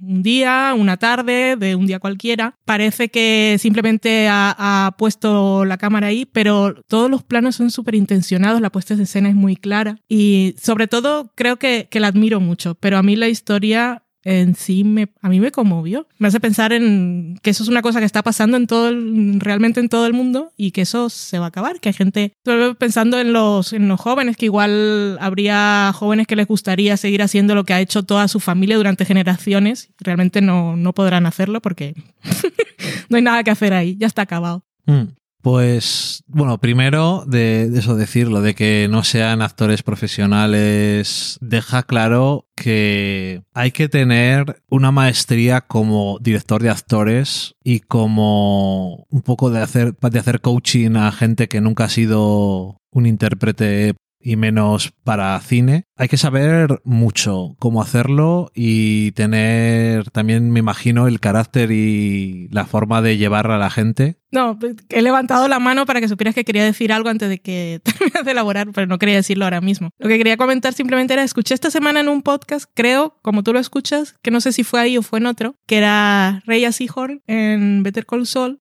un 0.00 0.22
día, 0.22 0.74
una 0.76 0.96
tarde, 0.96 1.56
de 1.56 1.74
un 1.74 1.86
día 1.86 1.98
cualquiera, 1.98 2.56
parece 2.64 3.08
que 3.08 3.56
simplemente 3.58 4.28
ha, 4.28 4.54
ha 4.58 4.92
puesto 4.96 5.64
la 5.64 5.78
cámara 5.78 6.08
ahí, 6.08 6.26
pero 6.26 6.74
todos 6.86 7.10
los 7.10 7.22
planos 7.22 7.56
son 7.56 7.70
súper 7.70 7.94
intencionados, 7.94 8.60
la 8.60 8.70
puesta 8.70 8.94
de 8.94 9.04
escena 9.04 9.28
es 9.28 9.34
muy 9.34 9.56
clara. 9.56 9.98
Y 10.08 10.54
sobre 10.62 10.88
todo 10.88 11.32
creo 11.34 11.56
que, 11.56 11.88
que 11.90 12.00
la 12.00 12.08
admiro 12.08 12.40
mucho, 12.40 12.74
pero 12.76 12.98
a 12.98 13.02
mí 13.02 13.16
la 13.16 13.28
historia 13.28 14.01
en 14.24 14.54
sí 14.54 14.84
me, 14.84 15.08
a 15.20 15.28
mí 15.28 15.40
me 15.40 15.50
conmovió. 15.50 16.06
Me 16.18 16.28
hace 16.28 16.40
pensar 16.40 16.72
en 16.72 17.38
que 17.42 17.50
eso 17.50 17.62
es 17.62 17.68
una 17.68 17.82
cosa 17.82 18.00
que 18.00 18.06
está 18.06 18.22
pasando 18.22 18.56
en 18.56 18.66
todo 18.66 18.90
realmente 19.38 19.80
en 19.80 19.88
todo 19.88 20.06
el 20.06 20.12
mundo 20.12 20.52
y 20.56 20.70
que 20.70 20.82
eso 20.82 21.10
se 21.10 21.38
va 21.38 21.46
a 21.46 21.48
acabar, 21.48 21.80
que 21.80 21.88
hay 21.88 21.92
gente 21.94 22.32
pensando 22.78 23.18
en 23.18 23.32
los 23.32 23.72
en 23.72 23.88
los 23.88 24.00
jóvenes 24.00 24.36
que 24.36 24.46
igual 24.46 25.18
habría 25.20 25.92
jóvenes 25.94 26.26
que 26.26 26.36
les 26.36 26.46
gustaría 26.46 26.96
seguir 26.96 27.22
haciendo 27.22 27.54
lo 27.54 27.64
que 27.64 27.74
ha 27.74 27.80
hecho 27.80 28.02
toda 28.02 28.28
su 28.28 28.40
familia 28.40 28.76
durante 28.76 29.04
generaciones, 29.04 29.90
realmente 29.98 30.40
no 30.40 30.76
no 30.76 30.92
podrán 30.92 31.26
hacerlo 31.26 31.60
porque 31.60 31.94
no 33.08 33.16
hay 33.16 33.22
nada 33.22 33.42
que 33.44 33.50
hacer 33.50 33.74
ahí, 33.74 33.96
ya 33.98 34.06
está 34.06 34.22
acabado. 34.22 34.64
Mm. 34.86 35.21
Pues, 35.42 36.22
bueno, 36.28 36.58
primero 36.58 37.24
de, 37.26 37.68
de 37.68 37.80
eso 37.80 37.96
decirlo, 37.96 38.42
de 38.42 38.54
que 38.54 38.86
no 38.88 39.02
sean 39.02 39.42
actores 39.42 39.82
profesionales, 39.82 41.36
deja 41.40 41.82
claro 41.82 42.46
que 42.54 43.42
hay 43.52 43.72
que 43.72 43.88
tener 43.88 44.62
una 44.70 44.92
maestría 44.92 45.62
como 45.62 46.18
director 46.20 46.62
de 46.62 46.70
actores 46.70 47.56
y 47.64 47.80
como 47.80 49.04
un 49.10 49.22
poco 49.22 49.50
de 49.50 49.60
hacer, 49.60 49.96
de 49.96 50.18
hacer 50.20 50.40
coaching 50.40 50.94
a 50.94 51.10
gente 51.10 51.48
que 51.48 51.60
nunca 51.60 51.84
ha 51.84 51.88
sido 51.88 52.80
un 52.92 53.06
intérprete 53.06 53.94
y 54.22 54.36
menos 54.36 54.92
para 55.04 55.38
cine. 55.40 55.86
Hay 55.96 56.08
que 56.08 56.16
saber 56.16 56.80
mucho 56.84 57.56
cómo 57.58 57.82
hacerlo 57.82 58.50
y 58.54 59.12
tener 59.12 60.10
también, 60.10 60.50
me 60.50 60.60
imagino, 60.60 61.06
el 61.06 61.20
carácter 61.20 61.70
y 61.70 62.48
la 62.50 62.66
forma 62.66 63.02
de 63.02 63.16
llevar 63.16 63.50
a 63.50 63.58
la 63.58 63.70
gente 63.70 64.16
No, 64.30 64.58
he 64.88 65.02
levantado 65.02 65.46
la 65.48 65.58
mano 65.58 65.86
para 65.86 66.00
que 66.00 66.08
supieras 66.08 66.34
que 66.34 66.44
quería 66.44 66.64
decir 66.64 66.92
algo 66.92 67.08
antes 67.08 67.28
de 67.28 67.40
que 67.40 67.80
terminas 67.84 68.24
de 68.24 68.30
elaborar, 68.30 68.70
pero 68.72 68.86
no 68.86 68.98
quería 68.98 69.16
decirlo 69.16 69.44
ahora 69.44 69.60
mismo. 69.60 69.90
Lo 69.98 70.08
que 70.08 70.18
quería 70.18 70.36
comentar 70.36 70.72
simplemente 70.72 71.14
era, 71.14 71.22
escuché 71.22 71.54
esta 71.54 71.70
semana 71.70 72.00
en 72.00 72.08
un 72.08 72.22
podcast, 72.22 72.70
creo, 72.74 73.18
como 73.22 73.42
tú 73.42 73.52
lo 73.52 73.58
escuchas, 73.58 74.16
que 74.22 74.30
no 74.30 74.40
sé 74.40 74.52
si 74.52 74.64
fue 74.64 74.80
ahí 74.80 74.98
o 74.98 75.02
fue 75.02 75.18
en 75.18 75.26
otro, 75.26 75.56
que 75.66 75.78
era 75.78 76.42
Rhea 76.46 76.72
Seahorn 76.72 77.22
en 77.26 77.82
Better 77.82 78.06
Call 78.06 78.26
Saul, 78.26 78.60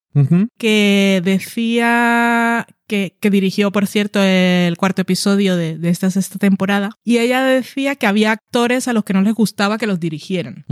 que 0.58 1.22
decía 1.24 2.68
que, 2.92 3.16
que 3.22 3.30
dirigió, 3.30 3.72
por 3.72 3.88
cierto, 3.88 4.22
el 4.22 4.76
cuarto 4.76 5.02
episodio 5.02 5.56
de, 5.56 5.78
de 5.78 5.88
esta 5.88 6.12
sexta 6.12 6.38
temporada, 6.38 6.90
y 7.06 7.20
ella 7.20 7.42
decía 7.42 7.96
que 7.96 8.06
había 8.06 8.34
actores 8.34 8.90
a 8.90 8.94
los 8.94 9.06
que 9.06 9.14
no 9.14 9.22
les 9.22 9.34
gustaba 9.34 9.78
que 9.78 9.88
los 9.88 9.98
dirigieran. 9.98 10.66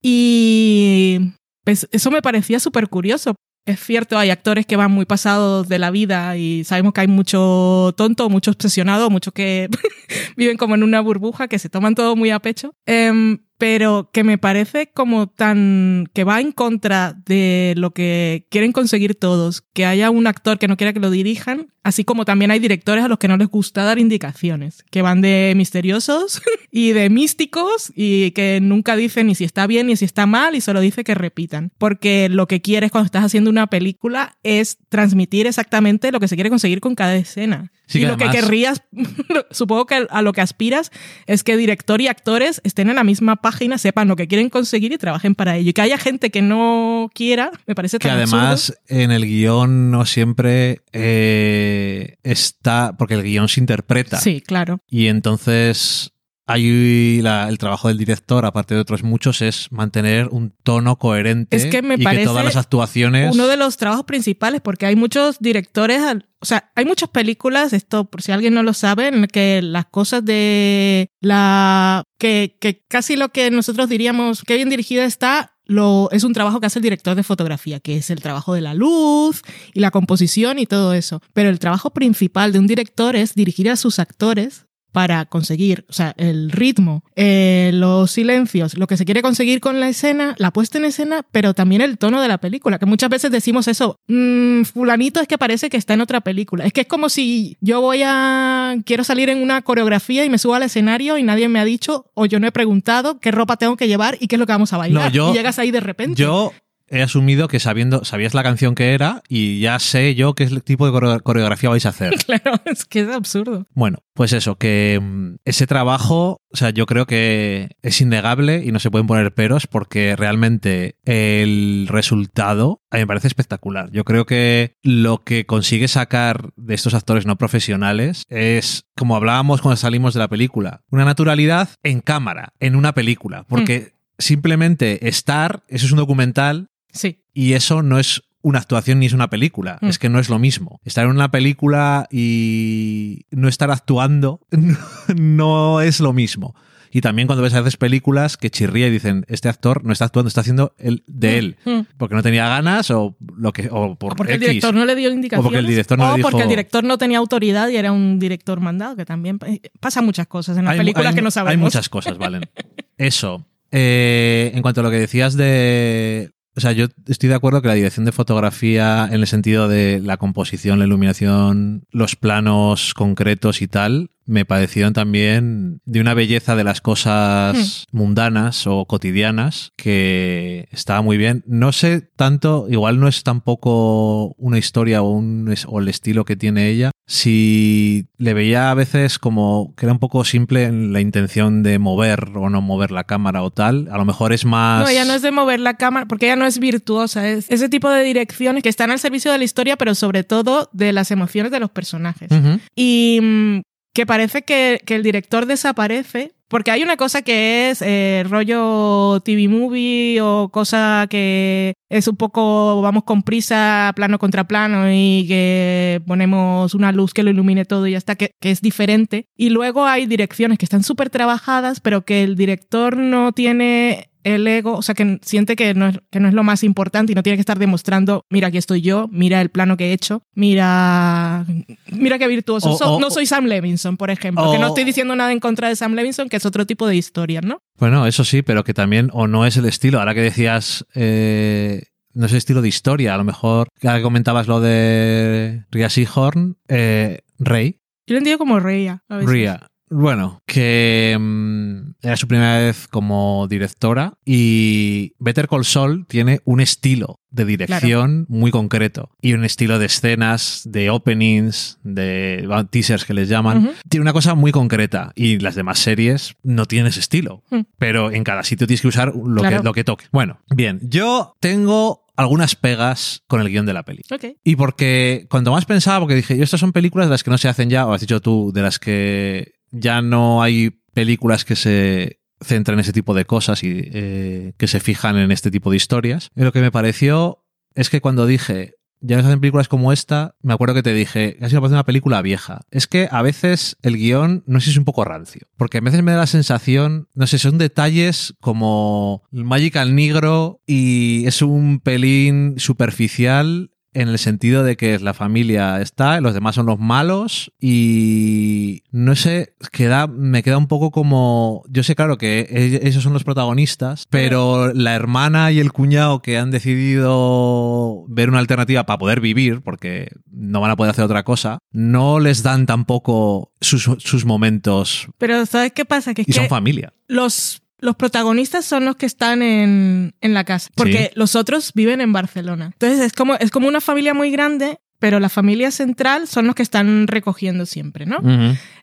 Y 0.00 1.32
pues, 1.64 1.88
eso 1.90 2.12
me 2.12 2.22
parecía 2.22 2.60
súper 2.60 2.88
curioso. 2.88 3.34
Es 3.66 3.80
cierto, 3.80 4.18
hay 4.18 4.30
actores 4.30 4.66
que 4.66 4.76
van 4.76 4.92
muy 4.92 5.04
pasados 5.04 5.68
de 5.68 5.80
la 5.80 5.90
vida 5.90 6.36
y 6.36 6.62
sabemos 6.62 6.92
que 6.92 7.00
hay 7.00 7.08
mucho 7.08 7.92
tonto, 7.96 8.30
mucho 8.30 8.52
obsesionado, 8.52 9.10
muchos 9.10 9.34
que 9.34 9.68
viven 10.36 10.56
como 10.56 10.76
en 10.76 10.84
una 10.84 11.00
burbuja, 11.00 11.48
que 11.48 11.58
se 11.58 11.70
toman 11.70 11.96
todo 11.96 12.14
muy 12.14 12.30
a 12.30 12.38
pecho. 12.38 12.72
Em, 12.86 13.38
pero 13.58 14.10
que 14.12 14.24
me 14.24 14.38
parece 14.38 14.90
como 14.92 15.28
tan 15.28 16.08
que 16.12 16.24
va 16.24 16.40
en 16.40 16.52
contra 16.52 17.12
de 17.26 17.74
lo 17.76 17.92
que 17.92 18.46
quieren 18.50 18.72
conseguir 18.72 19.14
todos, 19.14 19.62
que 19.72 19.86
haya 19.86 20.10
un 20.10 20.26
actor 20.26 20.58
que 20.58 20.68
no 20.68 20.76
quiera 20.76 20.92
que 20.92 21.00
lo 21.00 21.10
dirijan, 21.10 21.68
así 21.82 22.04
como 22.04 22.24
también 22.24 22.50
hay 22.50 22.58
directores 22.58 23.04
a 23.04 23.08
los 23.08 23.18
que 23.18 23.28
no 23.28 23.36
les 23.36 23.48
gusta 23.48 23.84
dar 23.84 23.98
indicaciones, 23.98 24.84
que 24.90 25.02
van 25.02 25.20
de 25.20 25.52
misteriosos 25.56 26.42
y 26.70 26.92
de 26.92 27.10
místicos 27.10 27.92
y 27.94 28.32
que 28.32 28.58
nunca 28.60 28.96
dicen 28.96 29.26
ni 29.28 29.34
si 29.34 29.44
está 29.44 29.66
bien 29.66 29.86
ni 29.86 29.96
si 29.96 30.04
está 30.04 30.26
mal 30.26 30.54
y 30.54 30.60
solo 30.60 30.80
dice 30.80 31.04
que 31.04 31.14
repitan, 31.14 31.70
porque 31.78 32.28
lo 32.28 32.48
que 32.48 32.60
quieres 32.60 32.90
cuando 32.90 33.06
estás 33.06 33.24
haciendo 33.24 33.50
una 33.50 33.68
película 33.68 34.36
es 34.42 34.78
transmitir 34.88 35.46
exactamente 35.46 36.10
lo 36.12 36.20
que 36.20 36.28
se 36.28 36.34
quiere 36.34 36.50
conseguir 36.50 36.80
con 36.80 36.94
cada 36.94 37.14
escena. 37.16 37.70
Sí, 37.86 37.98
y 37.98 38.02
que 38.02 38.08
lo 38.08 38.16
que 38.16 38.24
además- 38.24 38.44
querrías, 38.44 38.82
supongo 39.50 39.84
que 39.86 40.06
a 40.08 40.22
lo 40.22 40.32
que 40.32 40.40
aspiras 40.40 40.90
es 41.26 41.44
que 41.44 41.56
director 41.56 42.00
y 42.00 42.08
actores 42.08 42.62
estén 42.64 42.88
en 42.88 42.96
la 42.96 43.04
misma 43.04 43.36
página, 43.44 43.76
sepan 43.76 44.08
lo 44.08 44.16
que 44.16 44.26
quieren 44.26 44.48
conseguir 44.48 44.90
y 44.92 44.96
trabajen 44.96 45.34
para 45.34 45.56
ello. 45.58 45.68
Y 45.68 45.72
que 45.74 45.82
haya 45.82 45.98
gente 45.98 46.30
que 46.30 46.40
no 46.40 47.10
quiera, 47.14 47.50
me 47.66 47.74
parece 47.74 47.98
Que 47.98 48.08
tan 48.08 48.16
además 48.16 48.70
absurdo. 48.70 48.80
en 49.02 49.10
el 49.10 49.26
guion 49.26 49.90
no 49.90 50.06
siempre 50.06 50.80
eh, 50.94 52.16
está, 52.22 52.96
porque 52.96 53.12
el 53.14 53.22
guion 53.22 53.48
se 53.48 53.60
interpreta. 53.60 54.18
Sí, 54.18 54.40
claro. 54.40 54.80
Y 54.88 55.08
entonces 55.08 56.13
hay 56.46 57.20
la- 57.22 57.48
el 57.48 57.58
trabajo 57.58 57.88
del 57.88 57.98
director, 57.98 58.44
aparte 58.44 58.74
de 58.74 58.80
otros 58.80 59.02
muchos, 59.02 59.40
es 59.42 59.68
mantener 59.70 60.28
un 60.30 60.52
tono 60.62 60.96
coherente 60.96 61.56
Es 61.56 61.66
que 61.66 61.80
me 61.82 61.94
y 61.94 62.02
parece 62.02 62.22
que 62.22 62.26
todas 62.28 62.44
las 62.44 62.56
actuaciones... 62.56 63.34
Uno 63.34 63.46
de 63.46 63.56
los 63.56 63.76
trabajos 63.76 64.04
principales, 64.04 64.60
porque 64.60 64.86
hay 64.86 64.96
muchos 64.96 65.38
directores, 65.40 66.02
o 66.40 66.44
sea, 66.44 66.70
hay 66.74 66.84
muchas 66.84 67.08
películas, 67.08 67.72
esto 67.72 68.04
por 68.04 68.20
si 68.20 68.32
alguien 68.32 68.52
no 68.52 68.62
lo 68.62 68.74
sabe, 68.74 69.08
en 69.08 69.26
que 69.26 69.62
las 69.62 69.86
cosas 69.86 70.24
de 70.24 71.08
la... 71.20 72.02
que, 72.18 72.58
que 72.60 72.84
casi 72.88 73.16
lo 73.16 73.30
que 73.30 73.50
nosotros 73.50 73.88
diríamos 73.88 74.42
que 74.42 74.56
bien 74.56 74.68
dirigida 74.68 75.04
está, 75.04 75.56
lo, 75.64 76.10
es 76.12 76.24
un 76.24 76.34
trabajo 76.34 76.60
que 76.60 76.66
hace 76.66 76.78
el 76.78 76.82
director 76.82 77.14
de 77.16 77.22
fotografía, 77.22 77.80
que 77.80 77.96
es 77.96 78.10
el 78.10 78.20
trabajo 78.20 78.52
de 78.52 78.60
la 78.60 78.74
luz 78.74 79.40
y 79.72 79.80
la 79.80 79.90
composición 79.90 80.58
y 80.58 80.66
todo 80.66 80.92
eso. 80.92 81.22
Pero 81.32 81.48
el 81.48 81.58
trabajo 81.58 81.90
principal 81.94 82.52
de 82.52 82.58
un 82.58 82.66
director 82.66 83.16
es 83.16 83.34
dirigir 83.34 83.70
a 83.70 83.76
sus 83.76 83.98
actores 83.98 84.66
para 84.94 85.24
conseguir, 85.24 85.84
o 85.88 85.92
sea, 85.92 86.14
el 86.18 86.52
ritmo, 86.52 87.02
eh, 87.16 87.72
los 87.74 88.12
silencios, 88.12 88.78
lo 88.78 88.86
que 88.86 88.96
se 88.96 89.04
quiere 89.04 89.22
conseguir 89.22 89.58
con 89.58 89.80
la 89.80 89.88
escena, 89.88 90.36
la 90.38 90.52
puesta 90.52 90.78
en 90.78 90.84
escena, 90.84 91.26
pero 91.32 91.52
también 91.52 91.80
el 91.82 91.98
tono 91.98 92.22
de 92.22 92.28
la 92.28 92.38
película, 92.38 92.78
que 92.78 92.86
muchas 92.86 93.10
veces 93.10 93.32
decimos 93.32 93.66
eso, 93.66 93.98
"Mm, 94.06 94.62
fulanito 94.62 95.20
es 95.20 95.26
que 95.26 95.36
parece 95.36 95.68
que 95.68 95.76
está 95.78 95.94
en 95.94 96.00
otra 96.00 96.20
película. 96.20 96.64
Es 96.64 96.72
que 96.72 96.82
es 96.82 96.86
como 96.86 97.08
si 97.08 97.56
yo 97.60 97.80
voy 97.80 98.02
a, 98.04 98.76
quiero 98.86 99.02
salir 99.02 99.30
en 99.30 99.42
una 99.42 99.62
coreografía 99.62 100.24
y 100.24 100.30
me 100.30 100.38
subo 100.38 100.54
al 100.54 100.62
escenario 100.62 101.18
y 101.18 101.24
nadie 101.24 101.48
me 101.48 101.58
ha 101.58 101.64
dicho 101.64 102.06
o 102.14 102.26
yo 102.26 102.38
no 102.38 102.46
he 102.46 102.52
preguntado 102.52 103.18
qué 103.18 103.32
ropa 103.32 103.56
tengo 103.56 103.76
que 103.76 103.88
llevar 103.88 104.16
y 104.20 104.28
qué 104.28 104.36
es 104.36 104.38
lo 104.38 104.46
que 104.46 104.52
vamos 104.52 104.72
a 104.72 104.76
bailar. 104.78 105.06
No, 105.06 105.10
yo- 105.10 105.30
y 105.32 105.34
llegas 105.34 105.58
ahí 105.58 105.72
de 105.72 105.80
repente. 105.80 106.22
Yo 106.22 106.52
he 106.88 107.02
asumido 107.02 107.48
que 107.48 107.60
sabiendo, 107.60 108.04
sabías 108.04 108.34
la 108.34 108.42
canción 108.42 108.74
que 108.74 108.92
era 108.94 109.22
y 109.28 109.60
ya 109.60 109.78
sé 109.78 110.14
yo 110.14 110.34
qué 110.34 110.46
tipo 110.60 110.86
de 110.86 110.92
coreo- 110.92 111.20
coreografía 111.22 111.70
vais 111.70 111.86
a 111.86 111.90
hacer. 111.90 112.14
Claro, 112.26 112.60
es 112.64 112.84
que 112.84 113.00
es 113.00 113.08
absurdo. 113.08 113.66
Bueno, 113.74 113.98
pues 114.14 114.32
eso, 114.32 114.56
que 114.56 115.00
mm, 115.02 115.36
ese 115.44 115.66
trabajo, 115.66 116.40
o 116.52 116.56
sea, 116.56 116.70
yo 116.70 116.86
creo 116.86 117.06
que 117.06 117.70
es 117.82 118.00
innegable 118.00 118.62
y 118.64 118.72
no 118.72 118.78
se 118.80 118.90
pueden 118.90 119.06
poner 119.06 119.32
peros 119.34 119.66
porque 119.66 120.16
realmente 120.16 120.96
el 121.04 121.86
resultado 121.88 122.80
a 122.90 122.96
mí 122.96 123.02
me 123.02 123.06
parece 123.06 123.26
espectacular. 123.28 123.90
Yo 123.90 124.04
creo 124.04 124.24
que 124.26 124.76
lo 124.82 125.24
que 125.24 125.46
consigue 125.46 125.88
sacar 125.88 126.50
de 126.56 126.74
estos 126.74 126.94
actores 126.94 127.26
no 127.26 127.36
profesionales 127.36 128.22
es, 128.28 128.84
como 128.96 129.16
hablábamos 129.16 129.60
cuando 129.62 129.76
salimos 129.76 130.14
de 130.14 130.20
la 130.20 130.28
película, 130.28 130.82
una 130.90 131.04
naturalidad 131.04 131.70
en 131.82 132.00
cámara, 132.00 132.52
en 132.60 132.76
una 132.76 132.94
película, 132.94 133.44
porque 133.48 133.94
simplemente 134.18 135.08
estar, 135.08 135.62
eso 135.68 135.86
es 135.86 135.92
un 135.92 135.98
documental 135.98 136.68
Sí. 136.94 137.20
y 137.34 137.52
eso 137.52 137.82
no 137.82 137.98
es 137.98 138.22
una 138.40 138.58
actuación 138.58 138.98
ni 139.00 139.06
es 139.06 139.12
una 139.14 139.28
película. 139.30 139.78
Mm. 139.80 139.86
Es 139.88 139.98
que 139.98 140.08
no 140.08 140.18
es 140.18 140.28
lo 140.28 140.38
mismo. 140.38 140.80
Estar 140.84 141.04
en 141.04 141.10
una 141.10 141.30
película 141.30 142.06
y 142.10 143.26
no 143.30 143.48
estar 143.48 143.70
actuando 143.70 144.40
no 145.16 145.80
es 145.80 146.00
lo 146.00 146.12
mismo. 146.12 146.54
Y 146.90 147.00
también 147.00 147.26
cuando 147.26 147.42
ves 147.42 147.54
a 147.54 147.60
veces 147.60 147.76
películas 147.76 148.36
que 148.36 148.50
chirría 148.50 148.86
y 148.86 148.90
dicen, 148.90 149.24
este 149.28 149.48
actor 149.48 149.82
no 149.84 149.92
está 149.92 150.04
actuando, 150.04 150.28
está 150.28 150.42
haciendo 150.42 150.76
el 150.78 151.02
de 151.08 151.38
él. 151.38 151.56
Mm. 151.64 151.80
Porque 151.96 152.14
no 152.14 152.22
tenía 152.22 152.46
ganas 152.48 152.88
o 152.92 153.16
lo 153.36 153.52
que 153.52 153.68
o 153.72 153.96
por 153.96 154.12
O 154.12 154.16
porque 154.16 154.34
X. 154.34 154.42
el 154.46 154.48
director 154.52 154.74
no 154.74 154.84
le 154.84 154.94
dio 154.94 155.10
indicaciones. 155.10 155.40
O 155.40 155.48
porque 155.48 155.58
el 155.58 155.66
director 155.66 155.98
no 155.98 156.12
o 156.12 156.16
le 156.16 156.22
porque 156.22 156.42
el 156.42 156.48
director 156.48 156.84
no 156.84 156.96
tenía 156.96 157.18
autoridad 157.18 157.68
y 157.70 157.76
era 157.76 157.90
un 157.90 158.20
director 158.20 158.60
mandado, 158.60 158.94
que 158.94 159.04
también 159.04 159.40
pasa 159.80 160.02
muchas 160.02 160.28
cosas 160.28 160.56
en 160.56 160.66
las 160.66 160.72
Hay- 160.74 160.78
películas 160.78 161.08
hay- 161.08 161.14
que 161.16 161.22
no 161.22 161.30
sabemos. 161.32 161.50
Hay 161.52 161.56
muchas 161.56 161.88
cosas, 161.88 162.16
Valen. 162.16 162.42
Eso. 162.96 163.44
Eh, 163.72 164.52
en 164.54 164.62
cuanto 164.62 164.82
a 164.82 164.84
lo 164.84 164.90
que 164.92 164.98
decías 164.98 165.34
de 165.36 166.30
o 166.56 166.60
sea, 166.60 166.72
yo 166.72 166.86
estoy 167.06 167.28
de 167.28 167.34
acuerdo 167.34 167.62
que 167.62 167.68
la 167.68 167.74
dirección 167.74 168.04
de 168.04 168.12
fotografía 168.12 169.08
en 169.10 169.20
el 169.20 169.26
sentido 169.26 169.68
de 169.68 170.00
la 170.00 170.16
composición, 170.16 170.78
la 170.78 170.84
iluminación, 170.84 171.84
los 171.90 172.16
planos 172.16 172.94
concretos 172.94 173.60
y 173.60 173.66
tal, 173.66 174.10
me 174.26 174.44
parecieron 174.44 174.92
también 174.92 175.80
de 175.84 176.00
una 176.00 176.14
belleza 176.14 176.56
de 176.56 176.64
las 176.64 176.80
cosas 176.80 177.86
mundanas 177.92 178.66
o 178.66 178.86
cotidianas 178.86 179.72
que 179.76 180.68
estaba 180.70 181.02
muy 181.02 181.16
bien. 181.16 181.42
No 181.46 181.72
sé 181.72 182.00
tanto, 182.00 182.66
igual 182.70 183.00
no 183.00 183.08
es 183.08 183.22
tampoco 183.22 184.34
una 184.38 184.58
historia 184.58 185.02
o, 185.02 185.10
un, 185.10 185.52
o 185.66 185.80
el 185.80 185.88
estilo 185.88 186.24
que 186.24 186.36
tiene 186.36 186.68
ella, 186.68 186.90
si 187.06 188.08
le 188.16 188.32
veía 188.32 188.70
a 188.70 188.74
veces 188.74 189.18
como 189.18 189.74
que 189.76 189.84
era 189.86 189.92
un 189.92 189.98
poco 189.98 190.24
simple 190.24 190.64
en 190.64 190.92
la 190.92 191.00
intención 191.00 191.62
de 191.62 191.78
mover 191.78 192.30
o 192.34 192.48
no 192.48 192.62
mover 192.62 192.90
la 192.90 193.04
cámara 193.04 193.42
o 193.42 193.50
tal, 193.50 193.88
a 193.92 193.98
lo 193.98 194.06
mejor 194.06 194.32
es 194.32 194.46
más... 194.46 194.84
No, 194.84 194.90
ya 194.90 195.04
no 195.04 195.12
es 195.12 195.22
de 195.22 195.30
mover 195.30 195.60
la 195.60 195.74
cámara, 195.74 196.06
porque 196.06 196.26
ella 196.26 196.36
no 196.36 196.43
es 196.46 196.58
virtuosa, 196.58 197.28
es 197.28 197.50
ese 197.50 197.68
tipo 197.68 197.88
de 197.88 198.04
direcciones 198.04 198.62
que 198.62 198.68
están 198.68 198.90
al 198.90 198.98
servicio 198.98 199.32
de 199.32 199.38
la 199.38 199.44
historia, 199.44 199.76
pero 199.76 199.94
sobre 199.94 200.24
todo 200.24 200.70
de 200.72 200.92
las 200.92 201.10
emociones 201.10 201.52
de 201.52 201.60
los 201.60 201.70
personajes. 201.70 202.30
Ujú. 202.30 202.60
Y 202.74 203.18
mm, 203.22 203.60
que 203.94 204.06
parece 204.06 204.42
que, 204.42 204.80
que 204.84 204.96
el 204.96 205.02
director 205.02 205.46
desaparece. 205.46 206.32
Porque 206.48 206.70
hay 206.70 206.82
una 206.82 206.96
cosa 206.96 207.22
que 207.22 207.70
es 207.70 207.82
eh, 207.82 208.22
rollo 208.28 209.20
TV 209.24 209.48
movie 209.48 210.20
o 210.20 210.50
cosa 210.50 211.06
que 211.08 211.72
es 211.88 212.06
un 212.06 212.16
poco, 212.16 212.80
vamos 212.82 213.04
con 213.04 213.22
prisa, 213.22 213.92
plano 213.96 214.18
contra 214.18 214.46
plano 214.46 214.88
y 214.88 215.24
que 215.26 216.02
ponemos 216.06 216.74
una 216.74 216.92
luz 216.92 217.14
que 217.14 217.22
lo 217.22 217.30
ilumine 217.30 217.64
todo 217.64 217.86
y 217.86 217.92
ya 217.92 217.98
está, 217.98 218.14
que, 218.14 218.30
que 218.40 218.50
es 218.50 218.60
diferente. 218.60 219.26
Y 219.36 219.50
luego 219.50 219.86
hay 219.86 220.06
direcciones 220.06 220.58
que 220.58 220.66
están 220.66 220.84
súper 220.84 221.10
trabajadas, 221.10 221.80
pero 221.80 222.04
que 222.04 222.22
el 222.22 222.36
director 222.36 222.96
no 222.96 223.32
tiene 223.32 224.10
el 224.24 224.46
ego, 224.46 224.76
o 224.76 224.82
sea, 224.82 224.94
que 224.94 225.20
siente 225.22 225.54
que 225.54 225.74
no, 225.74 225.88
es, 225.88 226.00
que 226.10 226.18
no 226.18 226.28
es 226.28 226.34
lo 226.34 226.42
más 226.42 226.64
importante 226.64 227.12
y 227.12 227.14
no 227.14 227.22
tiene 227.22 227.36
que 227.36 227.42
estar 227.42 227.58
demostrando, 227.58 228.24
mira, 228.30 228.48
aquí 228.48 228.58
estoy 228.58 228.80
yo, 228.80 229.08
mira 229.12 229.40
el 229.40 229.50
plano 229.50 229.76
que 229.76 229.90
he 229.90 229.92
hecho, 229.92 230.22
mira, 230.34 231.46
mira 231.92 232.18
qué 232.18 232.26
virtuoso. 232.26 232.98
No 232.98 233.10
soy 233.10 233.26
Sam 233.26 233.44
Levinson, 233.44 233.96
por 233.96 234.10
ejemplo, 234.10 234.50
que 234.50 234.58
no 234.58 234.68
estoy 234.68 234.84
diciendo 234.84 235.14
nada 235.14 235.32
en 235.32 235.40
contra 235.40 235.68
de 235.68 235.76
Sam 235.76 235.94
Levinson, 235.94 236.28
que 236.28 236.36
es 236.36 236.46
otro 236.46 236.66
tipo 236.66 236.86
de 236.86 236.96
historia, 236.96 237.40
¿no? 237.40 237.60
Bueno, 237.78 238.06
eso 238.06 238.24
sí, 238.24 238.42
pero 238.42 238.64
que 238.64 238.74
también, 238.74 239.10
o 239.12 239.26
no 239.26 239.46
es 239.46 239.56
el 239.56 239.66
estilo. 239.66 239.98
Ahora 239.98 240.14
que 240.14 240.22
decías, 240.22 240.86
eh, 240.94 241.82
no 242.14 242.26
es 242.26 242.32
el 242.32 242.38
estilo 242.38 242.62
de 242.62 242.68
historia, 242.68 243.14
a 243.14 243.18
lo 243.18 243.24
mejor, 243.24 243.68
que 243.78 244.02
comentabas 244.02 244.46
lo 244.46 244.60
de 244.60 245.64
Ria 245.70 245.90
Seahorn, 245.90 246.56
eh, 246.68 247.20
Rey, 247.38 247.80
Yo 248.06 248.14
lo 248.14 248.18
entiendo 248.18 248.38
como 248.38 248.60
reía. 248.60 249.02
a 249.08 249.16
veces. 249.16 249.30
Ria. 249.30 249.68
Bueno, 249.90 250.42
que 250.46 251.16
mm, 251.20 251.92
era 252.02 252.16
su 252.16 252.26
primera 252.26 252.58
vez 252.58 252.88
como 252.88 253.46
directora 253.48 254.14
y 254.24 255.12
Better 255.18 255.46
Call 255.48 255.64
Saul 255.64 256.06
tiene 256.06 256.40
un 256.44 256.60
estilo 256.60 257.20
de 257.30 257.44
dirección 257.44 258.26
muy 258.28 258.50
concreto 258.50 259.10
y 259.20 259.34
un 259.34 259.44
estilo 259.44 259.78
de 259.78 259.86
escenas, 259.86 260.62
de 260.64 260.90
openings, 260.90 261.78
de 261.82 262.48
teasers 262.70 263.04
que 263.04 263.14
les 263.14 263.28
llaman. 263.28 263.72
Tiene 263.88 264.02
una 264.02 264.12
cosa 264.12 264.34
muy 264.34 264.52
concreta 264.52 265.12
y 265.14 265.38
las 265.38 265.54
demás 265.54 265.78
series 265.80 266.34
no 266.42 266.66
tienen 266.66 266.88
ese 266.88 267.00
estilo, 267.00 267.42
Mm. 267.50 267.60
pero 267.78 268.10
en 268.12 268.24
cada 268.24 268.42
sitio 268.42 268.66
tienes 268.66 268.80
que 268.82 268.88
usar 268.88 269.12
lo, 269.14 269.40
Claro. 269.42 269.58
que, 269.58 269.62
lo 269.64 269.72
que 269.74 269.84
toque. 269.84 270.06
Bueno, 270.12 270.38
bien, 270.48 270.80
yo 270.82 271.34
tengo 271.40 272.04
algunas 272.16 272.54
pegas 272.54 273.24
con 273.26 273.40
el 273.40 273.48
guion 273.48 273.66
de 273.66 273.72
la 273.72 273.82
peli. 273.82 274.02
Ok. 274.12 274.36
Y 274.44 274.54
porque 274.54 275.26
cuanto 275.28 275.50
más 275.50 275.64
pensaba, 275.66 275.98
porque 275.98 276.14
dije, 276.14 276.36
yo 276.36 276.44
estas 276.44 276.60
son 276.60 276.72
películas 276.72 277.08
de 277.08 277.10
las 277.10 277.24
que 277.24 277.30
no 277.30 277.38
se 277.38 277.48
hacen 277.48 277.68
ya, 277.70 277.86
o 277.86 277.92
has 277.92 278.00
dicho 278.00 278.20
tú, 278.20 278.52
de 278.54 278.62
las 278.62 278.78
que 278.78 279.53
ya 279.74 280.02
no 280.02 280.42
hay 280.42 280.70
películas 280.94 281.44
que 281.44 281.56
se 281.56 282.20
centran 282.40 282.76
en 282.76 282.80
ese 282.80 282.92
tipo 282.92 283.14
de 283.14 283.24
cosas 283.24 283.62
y 283.62 283.90
eh, 283.92 284.52
que 284.56 284.68
se 284.68 284.80
fijan 284.80 285.16
en 285.16 285.30
este 285.30 285.50
tipo 285.50 285.70
de 285.70 285.76
historias. 285.76 286.30
Y 286.36 286.42
lo 286.42 286.52
que 286.52 286.60
me 286.60 286.70
pareció 286.70 287.44
es 287.74 287.90
que 287.90 288.00
cuando 288.00 288.26
dije, 288.26 288.74
ya 289.00 289.16
no 289.16 289.22
se 289.22 289.28
hacen 289.28 289.40
películas 289.40 289.68
como 289.68 289.92
esta, 289.92 290.34
me 290.40 290.54
acuerdo 290.54 290.74
que 290.74 290.82
te 290.82 290.94
dije, 290.94 291.36
casi 291.38 291.54
me 291.54 291.60
parece 291.60 291.74
una 291.74 291.84
película 291.84 292.22
vieja. 292.22 292.62
Es 292.70 292.86
que 292.86 293.08
a 293.10 293.20
veces 293.22 293.76
el 293.82 293.96
guion, 293.96 294.44
no 294.46 294.60
sé 294.60 294.66
si 294.66 294.70
es 294.72 294.78
un 294.78 294.84
poco 294.84 295.04
rancio, 295.04 295.46
porque 295.56 295.78
a 295.78 295.80
veces 295.82 296.02
me 296.02 296.12
da 296.12 296.18
la 296.18 296.26
sensación, 296.26 297.08
no 297.14 297.26
sé, 297.26 297.38
son 297.38 297.58
detalles 297.58 298.34
como 298.40 299.24
el 299.32 299.44
Magical 299.44 299.94
Negro 299.94 300.60
y 300.66 301.26
es 301.26 301.42
un 301.42 301.80
pelín 301.80 302.54
superficial 302.58 303.72
en 303.94 304.08
el 304.08 304.18
sentido 304.18 304.62
de 304.64 304.76
que 304.76 304.98
la 304.98 305.14
familia 305.14 305.80
está, 305.80 306.20
los 306.20 306.34
demás 306.34 306.54
son 306.56 306.66
los 306.66 306.78
malos 306.78 307.52
y 307.60 308.82
no 308.90 309.14
sé, 309.16 309.54
queda, 309.72 310.06
me 310.06 310.42
queda 310.42 310.58
un 310.58 310.66
poco 310.68 310.90
como, 310.90 311.62
yo 311.68 311.82
sé 311.82 311.94
claro 311.94 312.18
que 312.18 312.40
e- 312.50 312.86
ellos 312.86 313.02
son 313.02 313.12
los 313.12 313.24
protagonistas, 313.24 314.06
pero 314.10 314.72
la 314.74 314.94
hermana 314.94 315.50
y 315.52 315.60
el 315.60 315.72
cuñado 315.72 316.20
que 316.22 316.38
han 316.38 316.50
decidido 316.50 318.04
ver 318.08 318.28
una 318.28 318.38
alternativa 318.38 318.84
para 318.86 318.98
poder 318.98 319.20
vivir, 319.20 319.62
porque 319.62 320.10
no 320.30 320.60
van 320.60 320.70
a 320.70 320.76
poder 320.76 320.90
hacer 320.90 321.04
otra 321.04 321.22
cosa, 321.22 321.58
no 321.72 322.20
les 322.20 322.42
dan 322.42 322.66
tampoco 322.66 323.52
sus, 323.60 323.88
sus 323.98 324.24
momentos 324.24 325.08
Pero 325.18 325.46
¿sabes 325.46 325.72
qué 325.72 325.84
pasa? 325.84 326.14
Que 326.14 326.22
es 326.22 326.28
y 326.28 326.32
son 326.32 326.44
que 326.44 326.48
familia. 326.50 326.92
los, 327.08 327.62
los 327.84 327.96
protagonistas 327.96 328.64
son 328.64 328.84
los 328.84 328.96
que 328.96 329.06
están 329.06 329.42
en, 329.42 330.14
en 330.20 330.34
la 330.34 330.42
casa, 330.44 330.70
porque 330.74 331.04
Sí. 331.06 331.10
los 331.14 331.36
otros 331.36 331.72
viven 331.74 332.00
en 332.00 332.12
Barcelona. 332.12 332.70
Entonces 332.72 333.00
es 333.00 333.12
como, 333.12 333.34
es 333.36 333.50
como 333.50 333.68
una 333.68 333.80
familia 333.80 334.14
muy 334.14 334.30
grande, 334.30 334.78
pero 334.98 335.20
la 335.20 335.28
familia 335.28 335.70
central 335.70 336.26
son 336.26 336.46
los 336.46 336.54
que 336.54 336.62
están 336.62 337.06
recogiendo 337.06 337.66
siempre, 337.66 338.06
¿no? 338.06 338.18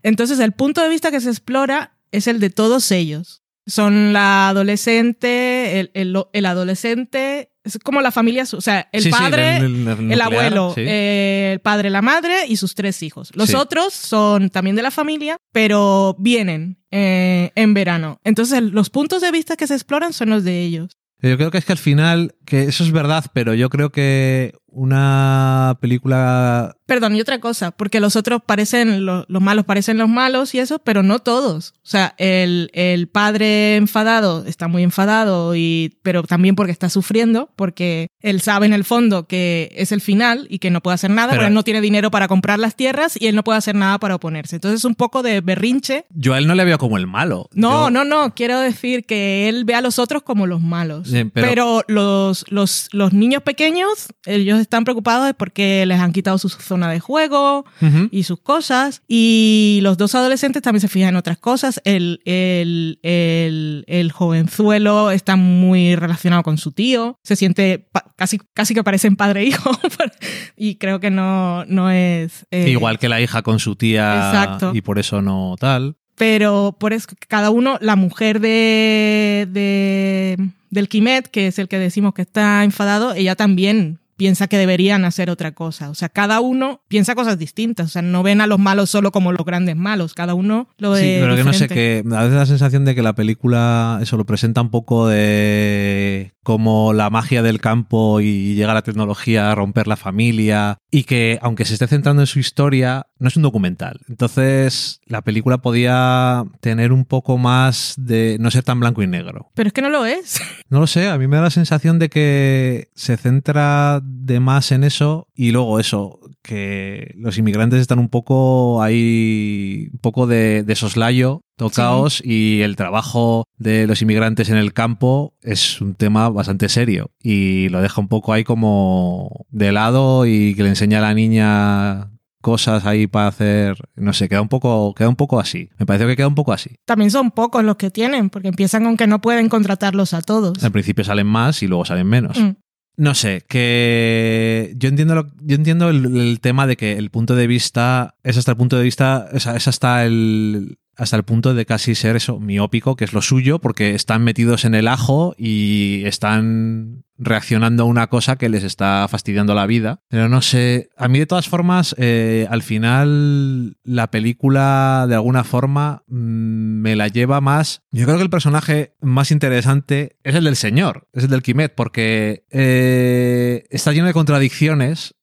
Entonces 0.04 0.40
el 0.40 0.52
punto 0.52 0.82
de 0.82 0.90
vista 0.90 1.10
que 1.12 1.20
se 1.20 1.30
explora 1.30 1.98
es 2.12 2.28
el 2.28 2.40
de 2.40 2.50
todos 2.52 2.92
ellos. 2.92 3.42
Son 3.68 4.12
la 4.14 4.50
adolescente, 4.50 5.80
el, 5.80 5.92
el, 5.94 6.16
el 6.34 6.46
adolescente, 6.46 7.52
es 7.64 7.78
como 7.84 8.02
la 8.02 8.12
familia, 8.12 8.44
o 8.52 8.62
sea, 8.62 8.90
el 8.92 9.04
Sí, 9.04 9.12
sí, 9.12 9.18
padre, 9.18 9.58
el- 9.58 9.64
el, 9.64 9.72
el- 9.74 9.88
el 9.88 9.98
nuclear, 10.08 10.22
abuelo, 10.24 10.72
sí. 10.76 10.82
eh, 10.86 11.52
el 11.54 11.60
padre, 11.60 11.90
la 11.90 12.02
madre 12.02 12.46
y 12.48 12.58
sus 12.58 12.74
tres 12.76 13.02
hijos. 13.04 13.32
Los 13.36 13.54
otros 13.54 13.94
son 13.94 14.50
también 14.50 14.76
de 14.76 14.82
la 14.82 14.92
familia, 14.92 15.38
pero 15.52 16.16
vienen 16.20 16.78
eh, 16.92 17.52
en 17.56 17.74
verano. 17.74 18.20
Entonces 18.24 18.62
los 18.62 18.90
puntos 18.90 19.22
de 19.22 19.32
vista 19.32 19.56
que 19.56 19.68
se 19.68 19.74
exploran 19.74 20.14
son 20.14 20.30
los 20.30 20.44
de 20.44 20.62
ellos. 20.62 20.98
Yo 21.22 21.38
creo 21.38 21.52
que 21.52 21.60
es 21.60 21.66
que 21.66 21.72
al 21.72 21.78
final, 21.78 22.36
que 22.46 22.64
eso 22.64 22.84
es 22.84 22.92
verdad, 22.92 23.26
pero 23.34 23.54
yo 23.54 23.70
creo 23.70 23.92
que 23.92 24.54
una 24.72 25.78
película 25.80 26.76
Perdón, 26.86 27.16
y 27.16 27.22
otra 27.22 27.40
cosa, 27.40 27.72
porque 27.72 28.02
los 28.02 28.18
otros 28.18 28.42
parecen, 28.46 29.06
lo- 29.06 29.24
los 29.30 29.42
malos 29.42 29.64
parecen 29.64 29.98
los 29.98 30.10
malos 30.10 30.54
y 30.54 30.60
eso, 30.60 30.80
pero 30.80 31.04
no 31.04 31.20
todos. 31.20 31.70
O 31.78 31.88
sea, 31.88 32.16
el, 32.18 32.70
el 32.74 33.08
padre 33.08 33.78
enfadado 33.78 34.44
está 34.46 34.68
muy 34.68 34.84
enfadado, 34.84 35.56
y, 35.56 35.98
pero 36.04 36.24
también 36.24 36.56
porque 36.56 36.74
está 36.74 36.90
sufriendo, 36.90 37.50
porque 37.56 38.08
él 38.20 38.42
sabe 38.42 38.66
en 38.66 38.74
el 38.74 38.84
fondo 38.84 39.26
que 39.26 39.72
es 39.78 39.94
el 39.94 40.02
final 40.02 40.48
y 40.50 40.60
que 40.60 40.70
no 40.70 40.82
puede 40.82 40.96
hacer 40.96 41.12
nada, 41.12 41.32
Pero- 41.32 41.48
él 41.48 41.54
no 41.54 41.64
tiene 41.64 41.80
dinero 41.80 42.12
para 42.12 42.28
comprar 42.28 42.60
las 42.60 42.76
tierras 42.76 43.14
y 43.18 43.28
él 43.28 43.36
no 43.36 43.46
puede 43.46 43.58
hacer 43.60 43.76
nada 43.76 43.98
para 43.98 44.16
oponerse. 44.16 44.58
Entonces 44.58 44.82
es 44.82 44.86
un 44.86 44.96
poco 44.96 45.24
de 45.24 45.40
berrinche. 45.40 46.04
Yo 46.10 46.34
a 46.34 46.40
él 46.40 46.48
no 46.48 46.56
le 46.56 46.66
veo 46.66 46.78
como 46.78 46.98
el 46.98 47.08
malo. 47.08 47.48
No, 47.54 47.86
Yo- 47.86 47.90
no, 47.92 48.04
no, 48.04 48.36
quiero 48.36 48.60
decir 48.60 49.06
que 49.06 49.48
él 49.48 49.64
ve 49.64 49.76
a 49.76 49.82
los 49.82 49.98
otros 49.98 50.24
como 50.24 50.46
los 50.46 50.60
malos. 50.60 51.08
Sí, 51.08 51.24
pero- 51.24 51.48
pero 51.48 51.82
los, 51.88 52.44
los, 52.52 52.90
los 52.92 53.14
niños 53.14 53.44
pequeños, 53.44 54.08
ellos 54.26 54.58
están 54.62 54.84
preocupados 54.84 55.28
es 55.28 55.34
porque 55.36 55.86
les 55.86 56.00
han 56.00 56.14
quitado 56.14 56.38
su 56.38 56.50
zona 56.50 56.90
de 56.90 57.00
juego, 57.00 57.66
Ujú. 57.82 58.08
y 58.12 58.24
sus 58.24 58.40
cosas. 58.40 59.02
Y 59.08 59.80
los 59.84 59.98
dos 59.98 60.16
adolescentes 60.16 60.62
también 60.62 60.82
se 60.82 60.88
fijan 60.88 61.10
en 61.10 61.16
otras 61.18 61.38
cosas. 61.38 61.82
El, 61.84 62.22
el, 62.26 63.00
el, 63.04 63.84
el 63.88 64.12
jovenzuelo 64.12 65.12
está 65.12 65.36
muy 65.36 65.96
relacionado 65.96 66.44
con 66.44 66.58
su 66.58 66.72
tío. 66.72 67.18
Se 67.24 67.36
siente 67.36 67.88
casi, 68.16 68.40
casi 68.54 68.74
que 68.74 68.84
parecen 68.84 69.16
padre 69.16 69.42
e 69.42 69.46
hijo. 69.46 69.72
y 70.58 70.76
creo 70.76 71.00
que 71.00 71.10
no, 71.12 71.66
no 71.66 71.90
es. 71.92 72.46
eh, 72.52 72.70
Igual 72.70 73.00
que 73.00 73.10
la 73.10 73.20
hija 73.22 73.42
con 73.42 73.60
su 73.60 73.76
tía 73.76 74.28
Exacto. 74.32 74.72
y 74.74 74.82
por 74.82 75.00
eso 75.00 75.22
no 75.22 75.56
tal. 75.60 75.96
Pero 76.16 76.76
por 76.80 76.94
eso 76.94 77.08
cada 77.28 77.50
uno, 77.50 77.78
la 77.82 77.96
mujer 77.96 78.40
de, 78.42 79.48
de 79.50 80.50
del 80.70 80.88
Kimet, 80.88 81.28
que 81.30 81.48
es 81.48 81.58
el 81.58 81.68
que 81.68 81.80
decimos 81.80 82.14
que 82.14 82.22
está 82.22 82.64
enfadado, 82.64 83.14
ella 83.14 83.36
también 83.36 84.00
piensa 84.22 84.46
que 84.46 84.60
deberían 84.60 85.04
hacer 85.04 85.32
otra 85.32 85.54
cosa. 85.54 85.90
O 85.90 85.96
sea, 85.96 86.08
cada 86.08 86.42
uno 86.42 86.82
piensa 86.88 87.16
cosas 87.16 87.40
distintas. 87.40 87.88
O 87.88 87.90
sea, 87.90 88.04
no 88.04 88.22
ven 88.22 88.40
a 88.40 88.46
los 88.46 88.60
malos 88.60 88.92
solo 88.92 89.12
como 89.12 89.32
los 89.32 89.44
grandes 89.44 89.76
malos. 89.76 90.14
Cada 90.14 90.36
uno 90.36 90.68
lo 90.78 90.92
ve 90.92 91.00
Sí, 91.02 91.18
pero 91.20 91.36
que 91.36 91.44
no 91.44 91.54
sé, 91.54 91.64
diferente. 91.64 91.74
que 92.04 92.04
me 92.08 92.16
da 92.18 92.28
la 92.28 92.46
sensación 92.46 92.86
de 92.86 92.94
que 92.94 93.02
la 93.02 93.14
película 93.14 93.98
eso 94.00 94.18
lo 94.18 94.26
presenta 94.28 94.62
un 94.62 94.70
poco 94.70 95.08
de 95.08 96.34
como 96.44 96.94
la 96.94 97.10
magia 97.10 97.44
del 97.44 97.62
campo 97.62 98.20
y 98.20 98.56
llega 98.56 98.74
la 98.74 98.82
tecnología 98.82 99.52
a 99.52 99.56
romper 99.56 99.88
la 99.88 99.96
familia 99.96 100.78
y 100.90 101.04
que 101.04 101.40
aunque 101.42 101.66
se 101.66 101.74
esté 101.74 101.88
centrando 101.88 102.22
en 102.22 102.28
su 102.28 102.40
historia, 102.40 103.08
no 103.20 103.28
es 103.28 103.36
un 103.36 103.44
documental. 103.44 104.02
Entonces, 104.10 105.00
la 105.06 105.22
película 105.22 105.60
podía 105.60 106.44
tener 106.60 106.92
un 106.92 107.06
poco 107.06 107.38
más 107.38 107.94
de 107.98 108.38
no 108.40 108.50
ser 108.52 108.64
tan 108.64 108.80
blanco 108.80 109.04
y 109.04 109.08
negro. 109.08 109.52
Pero 109.54 109.68
es 109.68 109.74
que 109.74 109.82
no 109.82 109.90
lo 109.90 110.06
es. 110.06 110.42
No 110.70 110.80
lo 110.80 110.88
sé, 110.88 111.10
a 111.10 111.18
mí 111.18 111.28
me 111.28 111.36
da 111.36 111.42
la 111.44 111.50
sensación 111.50 112.00
de 112.00 112.08
que 112.08 112.92
se 112.96 113.18
centra 113.18 114.00
de 114.02 114.40
más 114.40 114.72
en 114.72 114.86
eso 114.86 115.28
y 115.36 115.52
luego 115.52 115.82
eso, 115.82 116.22
que 116.42 117.14
los 117.18 117.38
inmigrantes 117.38 117.82
están 117.82 118.00
un 118.00 118.08
poco 118.08 118.82
ahí, 118.82 119.90
un 119.92 120.00
poco 120.00 120.28
de, 120.28 120.64
de 120.64 120.76
soslayo 120.76 121.44
tocaos 121.58 122.22
y 122.26 122.62
el 122.62 122.76
trabajo 122.76 123.46
de 123.58 123.86
los 123.88 124.02
inmigrantes 124.02 124.50
en 124.50 124.58
el 124.58 124.74
campo 124.74 125.34
es 125.42 125.80
un 125.82 125.94
tema 125.96 126.30
bastante 126.30 126.70
serio 126.70 127.12
y 127.22 127.70
lo 127.70 127.82
deja 127.82 128.02
un 128.02 128.08
poco 128.08 128.34
ahí 128.34 128.44
como 128.44 129.46
de 129.50 129.72
lado 129.72 130.26
y 130.26 130.56
que 130.56 130.64
le 130.64 130.70
enseña 130.70 130.98
a 130.98 131.02
la 131.02 131.14
niña 131.14 132.08
cosas 132.42 132.88
ahí 132.88 133.06
para 133.06 133.28
hacer, 133.28 133.78
no 133.96 134.14
sé, 134.14 134.28
queda 134.28 134.42
un 134.42 134.48
poco 134.50 134.96
queda 134.96 135.08
un 135.10 135.16
poco 135.16 135.40
así. 135.40 135.70
Me 135.78 135.86
parece 135.86 136.08
que 136.08 136.16
queda 136.16 136.28
un 136.28 136.34
poco 136.34 136.54
así. 136.54 136.72
También 136.86 137.12
son 137.12 137.30
pocos 137.30 137.64
los 137.64 137.76
que 137.76 137.92
tienen, 137.92 138.32
porque 138.32 138.48
empiezan 138.48 138.88
aunque 138.88 139.06
no 139.06 139.22
pueden 139.22 139.48
contratarlos 139.48 140.16
a 140.16 140.22
todos. 140.24 140.64
Al 140.64 140.72
principio 140.72 141.04
salen 141.04 141.28
más 141.28 141.62
y 141.62 141.68
luego 141.68 141.86
salen 141.86 142.08
menos. 142.08 142.40
Mm. 142.40 142.54
No 142.98 143.14
sé, 143.16 143.44
que 143.48 144.74
yo 144.78 144.90
entiendo 144.90 145.16
lo- 145.16 145.28
yo 145.44 145.56
entiendo 145.56 145.90
el, 145.90 146.18
el 146.18 146.40
tema 146.40 146.66
de 146.68 146.76
que 146.78 146.98
el 146.98 147.10
punto 147.10 147.36
de 147.36 147.48
vista 147.48 148.16
es 148.24 148.38
hasta 148.38 148.52
el 148.52 148.58
punto 148.58 148.78
de 148.78 148.84
vista, 148.84 149.28
sea, 149.40 149.56
es 149.56 149.68
hasta 149.68 150.04
el 150.06 150.78
hasta 151.02 151.18
el 151.18 151.24
punto 151.24 151.56
de 151.56 151.66
casi 151.66 151.96
ser 151.96 152.16
eso 152.16 152.40
miópico, 152.40 152.96
que 152.96 153.06
es 153.06 153.14
lo 153.14 153.24
suyo, 153.24 153.58
porque 153.58 153.96
están 153.96 154.24
metidos 154.24 154.66
en 154.66 154.76
el 154.76 154.88
ajo 154.88 155.34
y 155.36 156.04
están 156.06 157.06
reaccionando 157.18 157.84
a 157.84 157.86
una 157.88 158.06
cosa 158.06 158.36
que 158.36 158.50
les 158.50 158.64
está 158.64 159.08
fastidiando 159.10 159.56
la 159.56 159.66
vida. 159.66 160.04
Pero 160.10 160.30
no 160.30 160.44
sé, 160.44 160.90
a 160.96 161.08
mí 161.08 161.18
de 161.18 161.26
todas 161.26 161.50
formas, 161.50 161.96
eh, 161.98 162.46
al 162.52 162.62
final 162.62 163.78
la 163.84 164.12
película 164.12 165.08
de 165.10 165.16
alguna 165.16 165.44
forma 165.44 166.04
mm, 166.06 166.82
me 166.82 166.96
la 166.96 167.08
lleva 167.08 167.42
más. 167.42 167.82
Yo 167.92 168.06
creo 168.06 168.18
que 168.18 168.24
el 168.24 168.30
personaje 168.30 168.94
más 169.02 169.32
interesante 169.32 170.18
es 170.24 170.36
el 170.36 170.44
del 170.44 170.56
señor, 170.56 171.08
es 171.14 171.24
el 171.24 171.32
del 171.32 171.42
Kimet, 171.42 171.74
porque 171.74 172.46
eh, 172.52 173.66
está 173.72 173.92
lleno 173.92 174.06
de 174.06 174.14
contradicciones 174.14 175.16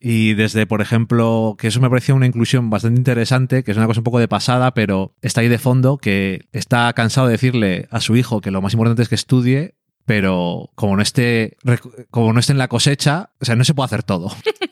Y 0.00 0.34
desde, 0.34 0.66
por 0.66 0.80
ejemplo, 0.80 1.56
que 1.58 1.68
eso 1.68 1.80
me 1.80 1.88
pareció 1.88 2.14
una 2.14 2.26
inclusión 2.26 2.70
bastante 2.70 2.98
interesante, 2.98 3.62
que 3.62 3.70
es 3.70 3.76
una 3.76 3.86
cosa 3.86 4.00
un 4.00 4.04
poco 4.04 4.18
de 4.18 4.28
pasada, 4.28 4.74
pero 4.74 5.14
está 5.22 5.42
ahí 5.42 5.48
de 5.48 5.58
fondo, 5.58 5.98
que 5.98 6.48
está 6.52 6.92
cansado 6.92 7.28
de 7.28 7.32
decirle 7.32 7.86
a 7.90 8.00
su 8.00 8.16
hijo 8.16 8.40
que 8.40 8.50
lo 8.50 8.62
más 8.62 8.72
importante 8.72 9.02
es 9.02 9.08
que 9.08 9.14
estudie, 9.14 9.76
pero 10.06 10.70
como 10.74 10.96
no 10.96 11.02
esté, 11.02 11.56
como 12.10 12.32
no 12.32 12.40
esté 12.40 12.52
en 12.52 12.58
la 12.58 12.68
cosecha, 12.68 13.30
o 13.40 13.44
sea, 13.44 13.54
no 13.54 13.64
se 13.64 13.74
puede 13.74 13.86
hacer 13.86 14.02
todo. 14.02 14.30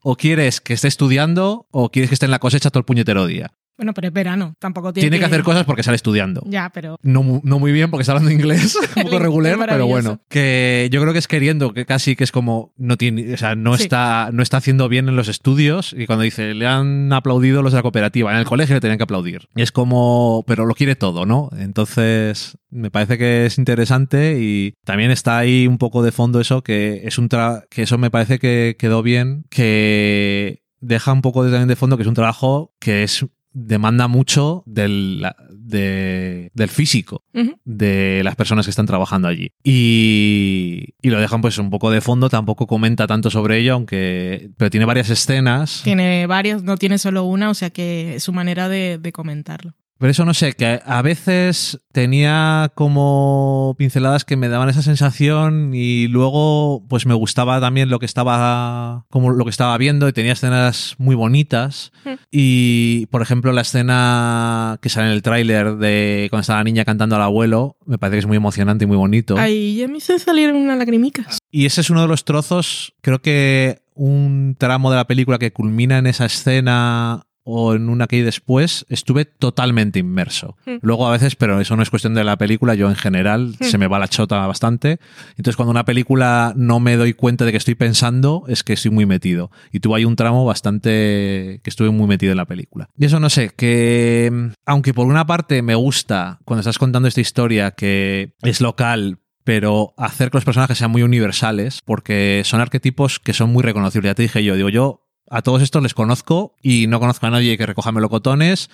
O 0.00 0.16
quieres 0.16 0.60
que 0.60 0.74
esté 0.74 0.86
estudiando 0.86 1.66
o 1.72 1.90
quieres 1.90 2.08
que 2.08 2.14
esté 2.14 2.26
en 2.26 2.30
la 2.30 2.38
cosecha 2.38 2.70
todo 2.70 2.78
el 2.78 2.84
puñetero 2.84 3.26
día. 3.26 3.52
Bueno, 3.78 3.94
pero 3.94 4.08
es 4.08 4.12
verano, 4.12 4.54
tampoco 4.58 4.92
tiene, 4.92 5.08
Tiene 5.08 5.18
que 5.20 5.24
hacer 5.24 5.42
cosas 5.42 5.64
porque 5.64 5.82
sale 5.82 5.94
estudiando. 5.96 6.42
Ya, 6.46 6.68
pero 6.74 6.98
No, 7.02 7.40
no 7.44 7.58
muy 7.58 7.72
bien 7.72 7.90
porque 7.90 8.02
está 8.02 8.12
hablando 8.12 8.30
inglés, 8.32 8.76
un 8.96 9.02
poco 9.04 9.18
regular, 9.20 9.56
pero 9.68 9.86
bueno. 9.86 10.20
Que 10.28 10.88
yo 10.92 11.00
creo 11.00 11.12
que 11.12 11.20
es 11.20 11.28
queriendo, 11.28 11.72
que 11.72 11.86
casi 11.86 12.16
que 12.16 12.24
es 12.24 12.32
como 12.32 12.74
no 12.76 12.96
tiene, 12.96 13.32
o 13.32 13.36
sea, 13.36 13.54
no 13.54 13.76
Sí. 13.76 13.84
está, 13.84 14.30
no 14.32 14.42
está 14.42 14.56
haciendo 14.56 14.88
bien 14.88 15.08
en 15.08 15.14
los 15.16 15.28
estudios. 15.28 15.94
Y 15.96 16.06
cuando 16.06 16.24
dice, 16.24 16.54
le 16.54 16.66
han 16.66 17.12
aplaudido 17.12 17.62
los 17.62 17.72
de 17.72 17.78
la 17.78 17.82
cooperativa, 17.82 18.32
en 18.32 18.38
el 18.38 18.44
colegio 18.44 18.74
le 18.74 18.80
tenían 18.80 18.98
que 18.98 19.04
aplaudir. 19.04 19.48
Y 19.54 19.62
es 19.62 19.70
como, 19.70 20.44
pero 20.46 20.66
lo 20.66 20.74
quiere 20.74 20.96
todo, 20.96 21.24
¿no? 21.24 21.48
Entonces, 21.56 22.58
me 22.70 22.90
parece 22.90 23.16
que 23.16 23.46
es 23.46 23.58
interesante 23.58 24.38
y 24.40 24.74
también 24.84 25.12
está 25.12 25.38
ahí 25.38 25.68
un 25.68 25.78
poco 25.78 26.02
de 26.02 26.10
fondo 26.10 26.40
eso, 26.40 26.62
que 26.62 27.02
es 27.04 27.16
un 27.18 27.28
tra 27.28 27.64
que 27.70 27.82
eso 27.82 27.96
me 27.96 28.10
parece 28.10 28.40
que 28.40 28.74
quedó 28.76 29.02
bien, 29.04 29.44
que 29.50 30.62
deja 30.80 31.12
un 31.12 31.22
poco 31.22 31.44
de, 31.44 31.50
también 31.50 31.68
de 31.68 31.76
fondo 31.76 31.96
que 31.96 32.02
es 32.02 32.08
un 32.08 32.14
trabajo 32.14 32.72
que 32.80 33.02
es 33.02 33.24
demanda 33.66 34.08
mucho 34.08 34.62
del, 34.66 35.26
de- 35.52 36.50
del 36.54 36.68
físico 36.68 37.24
de 37.64 38.22
las 38.24 38.34
personas 38.36 38.66
que 38.66 38.70
están 38.70 38.86
trabajando 38.86 39.28
allí. 39.28 39.50
Y, 39.62 40.94
y 41.02 41.10
lo 41.10 41.20
dejan 41.20 41.40
pues 41.40 41.58
un 41.58 41.70
poco 41.70 41.90
de 41.90 42.00
fondo, 42.00 42.28
tampoco 42.28 42.66
comenta 42.66 43.06
tanto 43.06 43.30
sobre 43.30 43.58
ello, 43.58 43.74
aunque 43.74 44.50
pero 44.56 44.70
tiene 44.70 44.86
varias 44.86 45.10
escenas. 45.10 45.80
tiene 45.84 46.26
varios, 46.26 46.62
no 46.62 46.76
tiene 46.76 46.98
solo 46.98 47.24
una, 47.24 47.50
o 47.50 47.54
sea 47.54 47.70
que 47.70 48.16
es 48.16 48.22
su 48.22 48.32
manera 48.32 48.68
de, 48.68 48.98
de 48.98 49.12
comentarlo. 49.12 49.74
Pero 49.98 50.10
eso 50.12 50.24
no 50.24 50.32
sé, 50.32 50.52
que 50.52 50.80
a 50.84 51.02
veces 51.02 51.80
tenía 51.92 52.70
como 52.74 53.74
pinceladas 53.78 54.24
que 54.24 54.36
me 54.36 54.48
daban 54.48 54.68
esa 54.68 54.82
sensación 54.82 55.72
y 55.74 56.06
luego 56.06 56.84
pues 56.88 57.04
me 57.06 57.14
gustaba 57.14 57.60
también 57.60 57.90
lo 57.90 57.98
que 57.98 58.06
estaba 58.06 59.06
como 59.10 59.30
lo 59.30 59.44
que 59.44 59.50
estaba 59.50 59.76
viendo 59.76 60.06
y 60.08 60.12
tenía 60.12 60.32
escenas 60.32 60.94
muy 60.98 61.16
bonitas 61.16 61.90
Mm. 62.04 62.10
y 62.30 63.06
por 63.06 63.22
ejemplo 63.22 63.52
la 63.52 63.62
escena 63.62 64.78
que 64.80 64.88
sale 64.88 65.08
en 65.08 65.12
el 65.14 65.22
tráiler 65.22 65.76
de 65.76 66.28
cuando 66.30 66.42
está 66.42 66.54
la 66.56 66.64
niña 66.64 66.84
cantando 66.84 67.16
al 67.16 67.22
abuelo 67.22 67.76
me 67.86 67.98
parece 67.98 68.16
que 68.16 68.20
es 68.20 68.26
muy 68.26 68.36
emocionante 68.36 68.84
y 68.84 68.86
muy 68.86 68.96
bonito. 68.96 69.36
Ahí 69.38 69.76
ya 69.76 69.88
me 69.88 69.98
hizo 69.98 70.16
salir 70.18 70.52
una 70.52 70.76
lagrimicas. 70.76 71.38
Y 71.50 71.66
ese 71.66 71.80
es 71.80 71.90
uno 71.90 72.02
de 72.02 72.08
los 72.08 72.24
trozos, 72.24 72.94
creo 73.00 73.20
que 73.20 73.80
un 73.94 74.54
tramo 74.58 74.90
de 74.90 74.96
la 74.96 75.06
película 75.06 75.38
que 75.38 75.52
culmina 75.52 75.98
en 75.98 76.06
esa 76.06 76.26
escena 76.26 77.22
o 77.50 77.74
en 77.74 77.88
una 77.88 78.06
que 78.06 78.16
hay 78.16 78.22
después, 78.22 78.84
estuve 78.90 79.24
totalmente 79.24 79.98
inmerso. 79.98 80.58
Hmm. 80.66 80.76
Luego 80.82 81.08
a 81.08 81.12
veces, 81.12 81.34
pero 81.34 81.60
eso 81.60 81.76
no 81.76 81.82
es 81.82 81.88
cuestión 81.88 82.12
de 82.12 82.22
la 82.22 82.36
película, 82.36 82.74
yo 82.74 82.90
en 82.90 82.94
general 82.94 83.54
Hmm. 83.58 83.64
se 83.64 83.78
me 83.78 83.86
va 83.86 83.98
la 83.98 84.08
chota 84.08 84.46
bastante. 84.46 84.98
Entonces 85.30 85.56
cuando 85.56 85.70
una 85.70 85.86
película 85.86 86.52
no 86.56 86.78
me 86.78 86.96
doy 86.96 87.14
cuenta 87.14 87.46
de 87.46 87.52
que 87.52 87.56
estoy 87.56 87.74
pensando, 87.74 88.44
es 88.48 88.62
que 88.62 88.74
estoy 88.74 88.90
muy 88.90 89.06
metido. 89.06 89.50
Y 89.72 89.80
tuve 89.80 89.96
ahí 89.96 90.04
un 90.04 90.14
tramo 90.14 90.44
bastante 90.44 91.60
que 91.62 91.70
estuve 91.70 91.90
muy 91.90 92.06
metido 92.06 92.32
en 92.32 92.36
la 92.36 92.44
película. 92.44 92.90
Y 92.98 93.06
eso 93.06 93.18
no 93.18 93.30
sé, 93.30 93.50
que 93.56 94.50
aunque 94.66 94.92
por 94.92 95.06
una 95.06 95.26
parte 95.26 95.62
me 95.62 95.74
gusta 95.74 96.40
cuando 96.44 96.60
estás 96.60 96.78
contando 96.78 97.08
esta 97.08 97.22
historia 97.22 97.70
que 97.70 98.34
es 98.42 98.60
local, 98.60 99.20
pero 99.44 99.94
hacer 99.96 100.30
que 100.30 100.36
los 100.36 100.44
personajes 100.44 100.76
sean 100.76 100.90
muy 100.90 101.02
universales, 101.02 101.80
porque 101.82 102.42
son 102.44 102.60
arquetipos 102.60 103.18
que 103.18 103.32
son 103.32 103.50
muy 103.50 103.62
reconocibles. 103.62 104.10
Ya 104.10 104.14
te 104.14 104.22
dije 104.22 104.44
yo, 104.44 104.54
digo, 104.54 104.68
yo 104.68 105.07
a 105.30 105.42
todos 105.42 105.62
estos 105.62 105.82
les 105.82 105.94
conozco 105.94 106.54
y 106.62 106.86
no 106.86 107.00
conozco 107.00 107.26
a 107.26 107.30
nadie 107.30 107.56
que 107.58 107.66
recoja 107.66 107.92
melocotones 107.92 108.70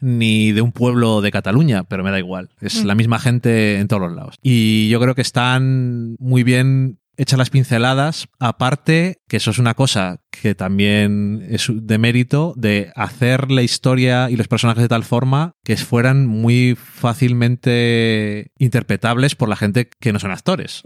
ni 0.00 0.52
de 0.52 0.60
un 0.62 0.72
pueblo 0.72 1.20
de 1.20 1.30
Cataluña, 1.30 1.84
pero 1.84 2.02
me 2.04 2.10
da 2.10 2.18
igual. 2.18 2.50
Es 2.60 2.82
Mm. 2.82 2.86
la 2.86 2.94
misma 2.94 3.18
gente 3.18 3.78
en 3.78 3.88
todos 3.88 4.02
los 4.02 4.12
lados. 4.12 4.34
Y 4.42 4.88
yo 4.88 5.00
creo 5.00 5.14
que 5.14 5.22
están 5.22 6.16
muy 6.18 6.42
bien 6.42 6.98
hechas 7.16 7.38
las 7.38 7.50
pinceladas, 7.50 8.28
aparte 8.38 9.18
que 9.28 9.36
eso 9.36 9.50
es 9.50 9.58
una 9.58 9.74
cosa 9.74 10.22
que 10.30 10.54
también 10.54 11.46
es 11.50 11.66
de 11.70 11.98
mérito 11.98 12.54
de 12.56 12.92
hacer 12.96 13.50
la 13.50 13.62
historia 13.62 14.30
y 14.30 14.36
los 14.36 14.48
personajes 14.48 14.80
de 14.82 14.88
tal 14.88 15.04
forma 15.04 15.52
que 15.62 15.76
fueran 15.76 16.26
muy 16.26 16.78
fácilmente 16.80 18.52
interpretables 18.58 19.34
por 19.34 19.48
la 19.48 19.56
gente 19.56 19.88
que 20.00 20.12
no 20.12 20.18
son 20.18 20.30
actores. 20.30 20.82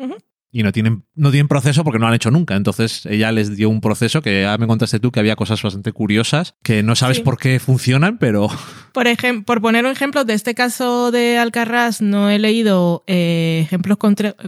Y 0.57 0.62
no 0.62 0.71
tienen, 0.71 1.05
no 1.17 1.33
tienen 1.33 1.49
proceso 1.49 1.83
porque 1.83 1.99
no 1.99 2.05
lo 2.05 2.11
han 2.11 2.14
hecho 2.14 2.31
nunca. 2.31 2.55
Entonces 2.55 3.05
ella 3.07 3.33
les 3.33 3.57
dio 3.57 3.69
un 3.69 3.81
proceso 3.81 4.23
que 4.23 4.43
ya 4.43 4.57
me 4.57 4.69
contaste 4.69 5.01
tú 5.01 5.11
que 5.11 5.19
había 5.19 5.35
cosas 5.35 5.61
bastante 5.61 5.90
curiosas 5.90 6.55
que 6.62 6.85
no 6.85 6.95
sabes 6.95 7.17
Sí. 7.17 7.23
por 7.25 7.38
qué 7.38 7.59
funcionan, 7.59 8.19
pero 8.19 8.47
Por, 8.95 9.07
ejem- 9.09 9.45
por 9.45 9.61
poner 9.61 9.85
un 9.85 9.90
ejemplo 9.90 10.25
de 10.25 10.35
este 10.35 10.55
caso 10.55 11.11
de 11.11 11.38
Alcarrás, 11.38 12.01
no 12.01 12.31
he 12.31 12.38
leído 12.38 13.03
eh, 13.09 13.62
ejemplos 13.64 13.99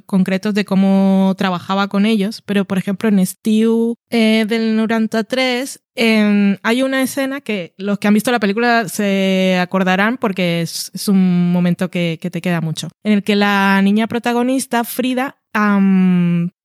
concretos 0.07 0.55
de 0.55 0.64
cómo 0.64 1.35
trabajaba 1.37 1.88
con 1.88 2.07
ellos, 2.07 2.40
pero 2.47 2.64
por 2.64 2.79
ejemplo 2.79 3.09
en 3.09 3.27
Stew 3.27 3.97
eh, 4.11 4.45
del 4.47 4.77
93 4.77 5.81
em, 5.96 6.56
hay 6.62 6.82
una 6.82 7.02
escena 7.02 7.40
que 7.40 7.74
los 7.78 7.98
que 7.98 8.09
han 8.09 8.14
visto 8.14 8.30
la 8.30 8.40
película 8.40 8.88
se 8.88 9.59
acordarán 9.61 10.18
porque 10.18 10.61
es, 10.61 10.90
un 11.09 11.52
momento 11.52 11.90
que, 11.90 12.18
te 12.20 12.40
queda 12.40 12.61
mucho, 12.61 12.88
en 13.02 13.12
el 13.12 13.22
que 13.22 13.37
la 13.37 13.80
niña 13.82 14.06
protagonista, 14.06 14.85
Frida, 14.85 15.42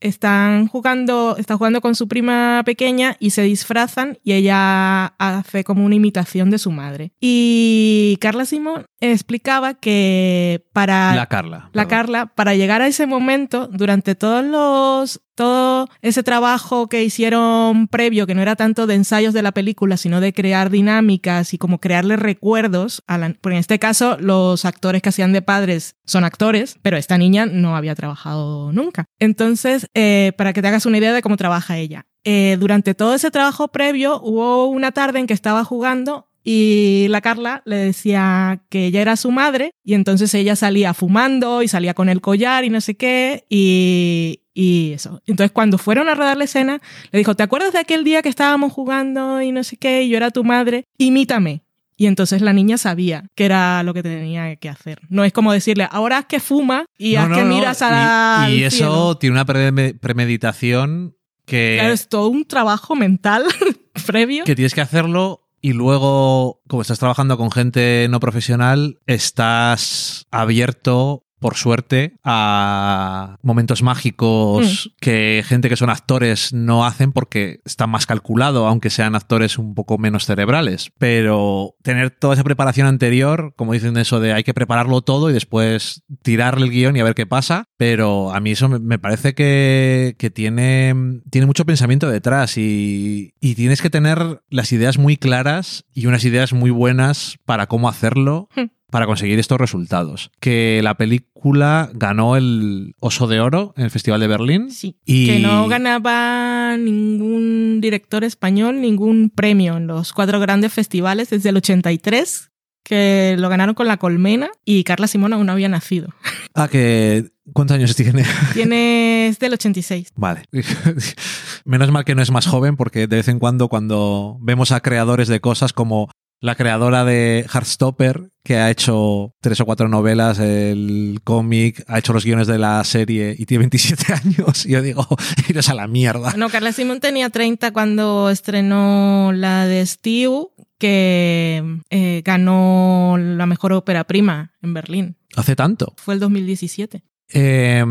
están 0.02 0.68
jugando, 0.68 1.36
está 1.38 1.56
jugando 1.58 1.82
con 1.82 1.96
su 1.96 2.08
prima 2.08 2.62
pequeña 2.66 3.16
y 3.20 3.30
se 3.32 3.44
disfrazan 3.44 4.18
y 4.24 4.34
ella 4.34 5.06
hace 5.18 5.64
como 5.64 5.86
una 5.86 5.96
imitación 5.96 6.50
de 6.50 6.58
su 6.58 6.72
madre. 6.72 7.14
Y 7.20 8.18
Carla 8.20 8.46
Simón 8.46 8.86
explicaba 9.00 9.74
que 9.74 10.66
para 10.74 11.16
la 11.16 11.26
Carla. 11.28 11.70
la 11.74 11.84
perdón. 11.84 11.90
Carla, 11.90 12.26
para 12.28 12.56
llegar 12.56 12.82
a 12.82 12.88
ese 12.88 13.08
momento, 13.08 13.68
durante 13.68 14.16
todos 14.16 14.46
los, 14.46 15.22
todo 15.36 15.90
ese 16.02 16.24
trabajo 16.24 16.88
que 16.88 17.04
hicieron 17.04 17.88
previo, 17.88 18.28
que 18.28 18.36
no 18.36 18.42
era 18.42 18.56
tanto 18.56 18.88
de 18.88 18.96
ensayos 18.96 19.34
de 19.34 19.42
la 19.42 19.52
película, 19.52 19.98
sino 19.98 20.22
de 20.22 20.34
crear 20.34 20.70
dinámicas 20.70 21.54
y 21.54 21.58
como 21.58 21.80
crearle 21.80 22.16
recuerdos, 22.16 23.04
a 23.08 23.18
la, 23.18 23.36
porque 23.42 23.56
en 23.56 23.60
este 23.60 23.80
caso 23.80 24.18
los 24.20 24.66
actores 24.66 25.02
que 25.02 25.10
hacían 25.10 25.34
de 25.34 25.42
padres 25.42 25.96
son 26.06 26.24
actores, 26.24 26.78
pero 26.82 26.98
esta 26.98 27.18
niña 27.18 27.46
no 27.46 27.76
había 27.76 27.96
trabajado 27.96 28.72
nunca. 28.72 29.06
Entonces, 29.20 29.90
eh, 29.94 30.32
para 30.38 30.54
que 30.54 30.62
te 30.62 30.68
hagas 30.68 30.86
una 30.86 30.98
idea 30.98 31.14
de 31.14 31.22
cómo 31.22 31.38
trabaja 31.38 31.78
ella. 31.78 32.06
Eh, 32.24 32.58
durante 32.60 32.94
todo 32.94 33.16
ese 33.16 33.32
trabajo 33.32 33.70
previo 33.70 34.22
hubo 34.22 34.68
una 34.68 34.92
tarde 34.92 35.20
en 35.20 35.28
que 35.28 35.34
estaba 35.34 35.64
jugando 35.64 36.28
y 36.44 37.08
la 37.10 37.22
Carla 37.22 37.62
le 37.66 37.76
decía 37.76 38.62
que 38.70 38.88
ella 38.88 39.02
era 39.02 39.16
su 39.16 39.32
madre 39.32 39.72
y 39.84 39.94
entonces 39.94 40.34
ella 40.34 40.56
salía 40.56 40.94
fumando 40.94 41.62
y 41.62 41.68
salía 41.68 41.94
con 41.94 42.10
el 42.10 42.22
collar 42.22 42.64
y 42.64 42.70
no 42.70 42.82
sé 42.82 42.96
qué 42.96 43.46
y, 43.50 44.42
y 44.54 44.94
eso. 44.94 45.22
Entonces 45.26 45.52
cuando 45.52 45.78
fueron 45.78 46.10
a 46.10 46.16
rodar 46.16 46.38
la 46.38 46.46
escena 46.46 46.82
le 47.12 47.20
dijo, 47.20 47.36
¿te 47.36 47.44
acuerdas 47.44 47.74
de 47.74 47.80
aquel 47.80 48.04
día 48.04 48.22
que 48.22 48.30
estábamos 48.30 48.74
jugando 48.74 49.42
y 49.42 49.52
no 49.52 49.64
sé 49.64 49.78
qué 49.78 50.04
y 50.04 50.10
yo 50.10 50.18
era 50.18 50.32
tu 50.32 50.44
madre? 50.44 50.86
Imítame. 50.98 51.64
Y 52.02 52.08
entonces 52.08 52.42
la 52.42 52.52
niña 52.52 52.80
sabía 52.80 53.26
que 53.36 53.46
era 53.46 53.84
lo 53.84 53.94
que 53.94 54.02
tenía 54.02 54.56
que 54.56 54.70
hacer. 54.70 55.02
No 55.10 55.24
es 55.24 55.32
como 55.34 55.54
decirle, 55.54 55.88
ahora 55.92 56.18
haz 56.18 56.26
que 56.26 56.40
fuma 56.40 56.86
y 56.98 57.14
No, 57.14 57.22
haz 57.22 57.30
no, 57.30 57.36
que 57.36 57.42
no, 57.44 57.48
miras 57.56 57.82
y- 57.82 57.84
a 57.86 58.48
Y, 58.50 58.64
eso 58.64 59.18
tiene 59.20 59.36
una 59.36 59.46
preme- 59.46 60.00
premeditación 60.00 61.16
que, 61.46 61.76
Claro, 61.80 61.94
es 61.94 62.10
todo 62.10 62.28
un 62.30 62.46
trabajo 62.46 62.96
mental 62.96 63.44
previo. 64.08 64.46
que 64.46 64.56
tienes 64.56 64.74
que 64.74 64.82
hacerlo 64.82 65.48
y 65.62 65.74
luego, 65.74 66.64
como 66.68 66.82
estás 66.82 66.98
trabajando 66.98 67.38
con 67.38 67.52
gente 67.52 68.08
no 68.10 68.20
profesional, 68.20 68.98
estás 69.06 70.26
abierto 70.32 71.24
por 71.42 71.56
suerte, 71.56 72.14
a 72.24 73.38
momentos 73.42 73.82
mágicos 73.84 74.86
Mm. 74.92 74.96
que 75.02 75.44
gente 75.46 75.70
que 75.70 75.76
son 75.76 75.90
actores 75.90 76.54
no 76.54 76.86
hacen 76.86 77.12
porque 77.12 77.60
está 77.66 77.88
más 77.88 78.06
calculado, 78.06 78.68
aunque 78.68 78.90
sean 78.90 79.16
actores 79.16 79.58
un 79.58 79.74
poco 79.74 79.98
menos 79.98 80.26
cerebrales. 80.26 80.92
Pero 81.00 81.76
tener 81.82 82.12
toda 82.12 82.36
esa 82.36 82.44
preparación 82.44 82.88
anterior, 82.88 83.54
como 83.58 83.74
dicen 83.74 83.98
eso 83.98 84.20
de 84.20 84.34
hay 84.34 84.44
que 84.44 84.54
prepararlo 84.54 85.02
todo 85.02 85.30
y 85.30 85.34
después 85.34 86.04
tirarle 86.22 86.66
el 86.66 86.72
guion 86.72 86.96
y 86.96 87.00
a 87.00 87.04
ver 87.04 87.16
qué 87.16 87.26
pasa. 87.26 87.66
Pero 87.78 88.32
a 88.34 88.40
mí 88.40 88.52
eso 88.52 88.70
me- 88.70 88.80
me 88.80 89.00
parece 89.00 89.34
que, 89.34 90.16
que 90.20 90.30
tiene, 90.30 90.94
tiene 91.32 91.48
mucho 91.48 91.66
pensamiento 91.66 92.10
detrás 92.10 92.58
y, 92.58 93.34
y 93.42 93.56
tienes 93.56 93.82
que 93.82 93.90
tener 93.90 94.42
las 94.50 94.72
ideas 94.72 94.98
muy 95.00 95.18
claras 95.18 95.86
y 95.94 96.06
unas 96.06 96.24
ideas 96.24 96.54
muy 96.54 96.70
buenas 96.72 97.38
para 97.46 97.68
cómo 97.68 97.90
hacerlo 97.90 98.48
Hmm. 98.56 98.66
Para 98.92 99.08
conseguir 99.08 99.40
estos 99.40 99.58
resultados. 99.60 100.30
Que 100.40 100.82
la 100.84 100.96
película 100.96 101.90
ganó 101.94 102.36
el 102.38 102.94
Oso 103.00 103.26
de 103.26 103.40
Oro 103.40 103.74
en 103.78 103.86
el 103.86 103.90
Festival 103.90 104.20
de 104.20 104.28
Berlín. 104.28 104.70
Sí. 104.70 104.98
Y- 105.06 105.26
Que 105.26 105.40
no 105.40 105.68
ganaba 105.68 106.78
ningún 106.78 107.80
director 107.82 108.24
español 108.24 108.80
ningún 108.82 109.32
premio 109.34 109.78
en 109.78 109.88
los 109.88 110.14
cuatro 110.14 110.40
grandes 110.40 110.72
festivales 110.74 111.30
desde 111.32 111.50
el 111.50 111.58
83, 111.58 112.52
que 112.84 113.36
lo 113.40 113.50
ganaron 113.50 113.76
con 113.76 113.88
La 113.88 113.98
Colmena 113.98 114.50
y 114.66 114.84
Carla 114.84 115.08
Simón 115.08 115.34
aún 115.34 115.46
no 115.48 115.54
había 115.54 115.70
nacido. 115.70 116.10
Ah, 116.54 116.68
que... 116.68 117.32
¿Cuántos 117.54 117.76
años 117.76 117.96
tiene? 117.96 118.26
Tiene 118.54 119.28
es 119.28 119.40
del 119.40 119.54
86. 119.54 120.10
Vale. 120.18 120.44
Menos 121.66 121.92
mal 121.92 122.04
que 122.04 122.14
no 122.14 122.22
es 122.22 122.30
más 122.30 122.46
joven 122.46 122.76
porque 122.76 123.08
de 123.08 123.16
vez 123.16 123.30
en 123.30 123.40
cuando 123.40 123.70
cuando 123.70 124.38
vemos 124.42 124.74
a 124.74 124.82
creadores 124.82 125.30
de 125.30 125.40
cosas 125.40 125.72
como 125.72 126.10
la 126.42 126.56
creadora 126.56 127.06
de 127.06 127.46
Heartstopper, 127.48 128.32
que 128.44 128.58
ha 128.58 128.72
hecho 128.72 129.36
tres 129.40 129.62
o 129.62 129.66
cuatro 129.66 129.88
novelas, 129.88 130.40
el 130.40 131.22
cómic, 131.24 131.84
ha 131.88 132.00
hecho 132.00 132.14
los 132.14 132.26
guiones 132.26 132.48
de 132.48 132.58
la 132.58 132.84
serie 132.84 133.36
y 133.38 133.46
tiene 133.46 133.60
27 133.70 134.14
años, 134.26 134.66
y 134.66 134.72
yo 134.72 134.82
digo, 134.82 135.08
iros 135.50 135.70
a 135.70 135.76
la 135.76 135.88
mierda. 135.88 136.34
No, 136.36 136.50
Carla 136.50 136.72
Simón 136.72 137.00
tenía 137.00 137.30
30 137.30 137.72
cuando 137.72 138.30
estrenó 138.32 139.32
la 139.34 139.68
de 139.68 139.86
Steve, 139.86 140.48
que 140.80 141.64
eh, 141.92 142.24
ganó 142.26 143.16
la 143.20 143.46
mejor 143.46 143.72
ópera 143.74 144.04
prima 144.06 144.56
en 144.64 144.74
Berlín. 144.74 145.18
Hace 145.36 145.56
tanto. 145.56 145.94
Fue 145.98 146.16
el 146.16 146.20
2017. 146.20 147.04
Eh, 147.34 147.86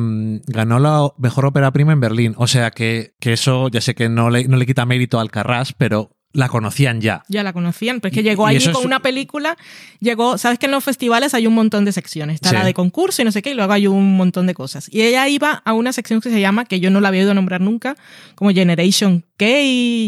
ganó 0.48 0.80
la 0.80 1.14
mejor 1.18 1.46
ópera 1.46 1.70
prima 1.70 1.92
en 1.92 2.00
Berlín. 2.00 2.34
O 2.36 2.48
sea 2.48 2.72
que, 2.72 3.14
que 3.20 3.32
eso 3.32 3.68
ya 3.68 3.80
sé 3.80 3.94
que 3.94 4.08
no 4.08 4.28
le, 4.28 4.48
no 4.48 4.56
le 4.56 4.66
quita 4.66 4.84
mérito 4.86 5.20
al 5.20 5.30
Carras, 5.30 5.72
pero 5.72 6.19
la 6.32 6.48
conocían 6.48 7.00
ya. 7.00 7.22
Ya 7.28 7.42
la 7.42 7.52
conocían, 7.52 8.00
pero 8.00 8.10
es 8.10 8.14
que 8.14 8.22
llegó 8.22 8.48
y 8.50 8.54
allí 8.56 8.64
con 8.66 8.80
es- 8.82 8.86
una 8.86 9.00
película, 9.00 9.56
llegó, 9.98 10.38
sabes 10.38 10.58
que 10.58 10.66
en 10.66 10.72
los 10.72 10.84
festivales 10.84 11.34
hay 11.34 11.46
un 11.46 11.54
montón 11.54 11.84
de 11.84 11.92
secciones, 11.92 12.36
está 12.36 12.50
Sí. 12.50 12.54
la 12.56 12.64
de 12.64 12.72
concurso 12.74 13.22
y 13.22 13.24
no 13.24 13.32
sé 13.32 13.42
qué, 13.42 13.50
y 13.50 13.54
luego 13.54 13.72
hay 13.72 13.86
un 13.86 14.16
montón 14.16 14.46
de 14.46 14.54
cosas. 14.54 14.88
Y 14.92 15.02
ella 15.02 15.26
iba 15.28 15.62
a 15.64 15.72
una 15.72 15.92
sección 15.92 16.20
que 16.20 16.30
se 16.30 16.40
llama, 16.40 16.64
que 16.66 16.78
yo 16.80 16.90
no 16.90 17.00
la 17.00 17.08
había 17.08 17.22
oído 17.22 17.34
nombrar 17.34 17.60
nunca, 17.60 17.96
como 18.36 18.50
Generation 18.52 19.24
K, 19.36 19.46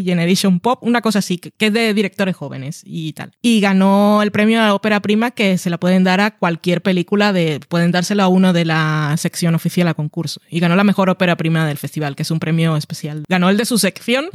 Generation 0.04 0.60
Pop, 0.60 0.78
una 0.82 1.00
cosa 1.00 1.20
así, 1.20 1.38
que 1.38 1.52
es 1.58 1.72
de 1.72 1.94
directores 1.94 2.36
jóvenes 2.36 2.82
y 2.84 3.12
tal. 3.14 3.32
Y 3.40 3.60
ganó 3.60 4.22
el 4.22 4.30
premio 4.30 4.60
a 4.60 4.66
la 4.66 4.74
ópera 4.74 5.00
prima 5.00 5.30
que 5.30 5.58
se 5.58 5.70
la 5.70 5.78
pueden 5.78 6.04
dar 6.04 6.20
a 6.20 6.32
cualquier 6.32 6.82
película 6.82 7.32
de, 7.32 7.60
pueden 7.68 7.92
dárselo 7.92 8.22
a 8.22 8.28
uno 8.28 8.52
de 8.52 8.64
la 8.64 9.14
sección 9.18 9.54
oficial 9.54 9.88
a 9.88 9.94
concurso. 9.94 10.40
Y 10.50 10.60
ganó 10.60 10.76
la 10.76 10.84
mejor 10.84 11.08
ópera 11.10 11.36
prima 11.36 11.66
del 11.66 11.78
festival, 11.78 12.14
que 12.14 12.22
es 12.22 12.30
un 12.30 12.38
premio 12.40 12.76
especial. 12.76 13.24
Ganó 13.28 13.48
el 13.48 13.56
de 13.56 13.64
su 13.64 13.78
sección 13.78 14.26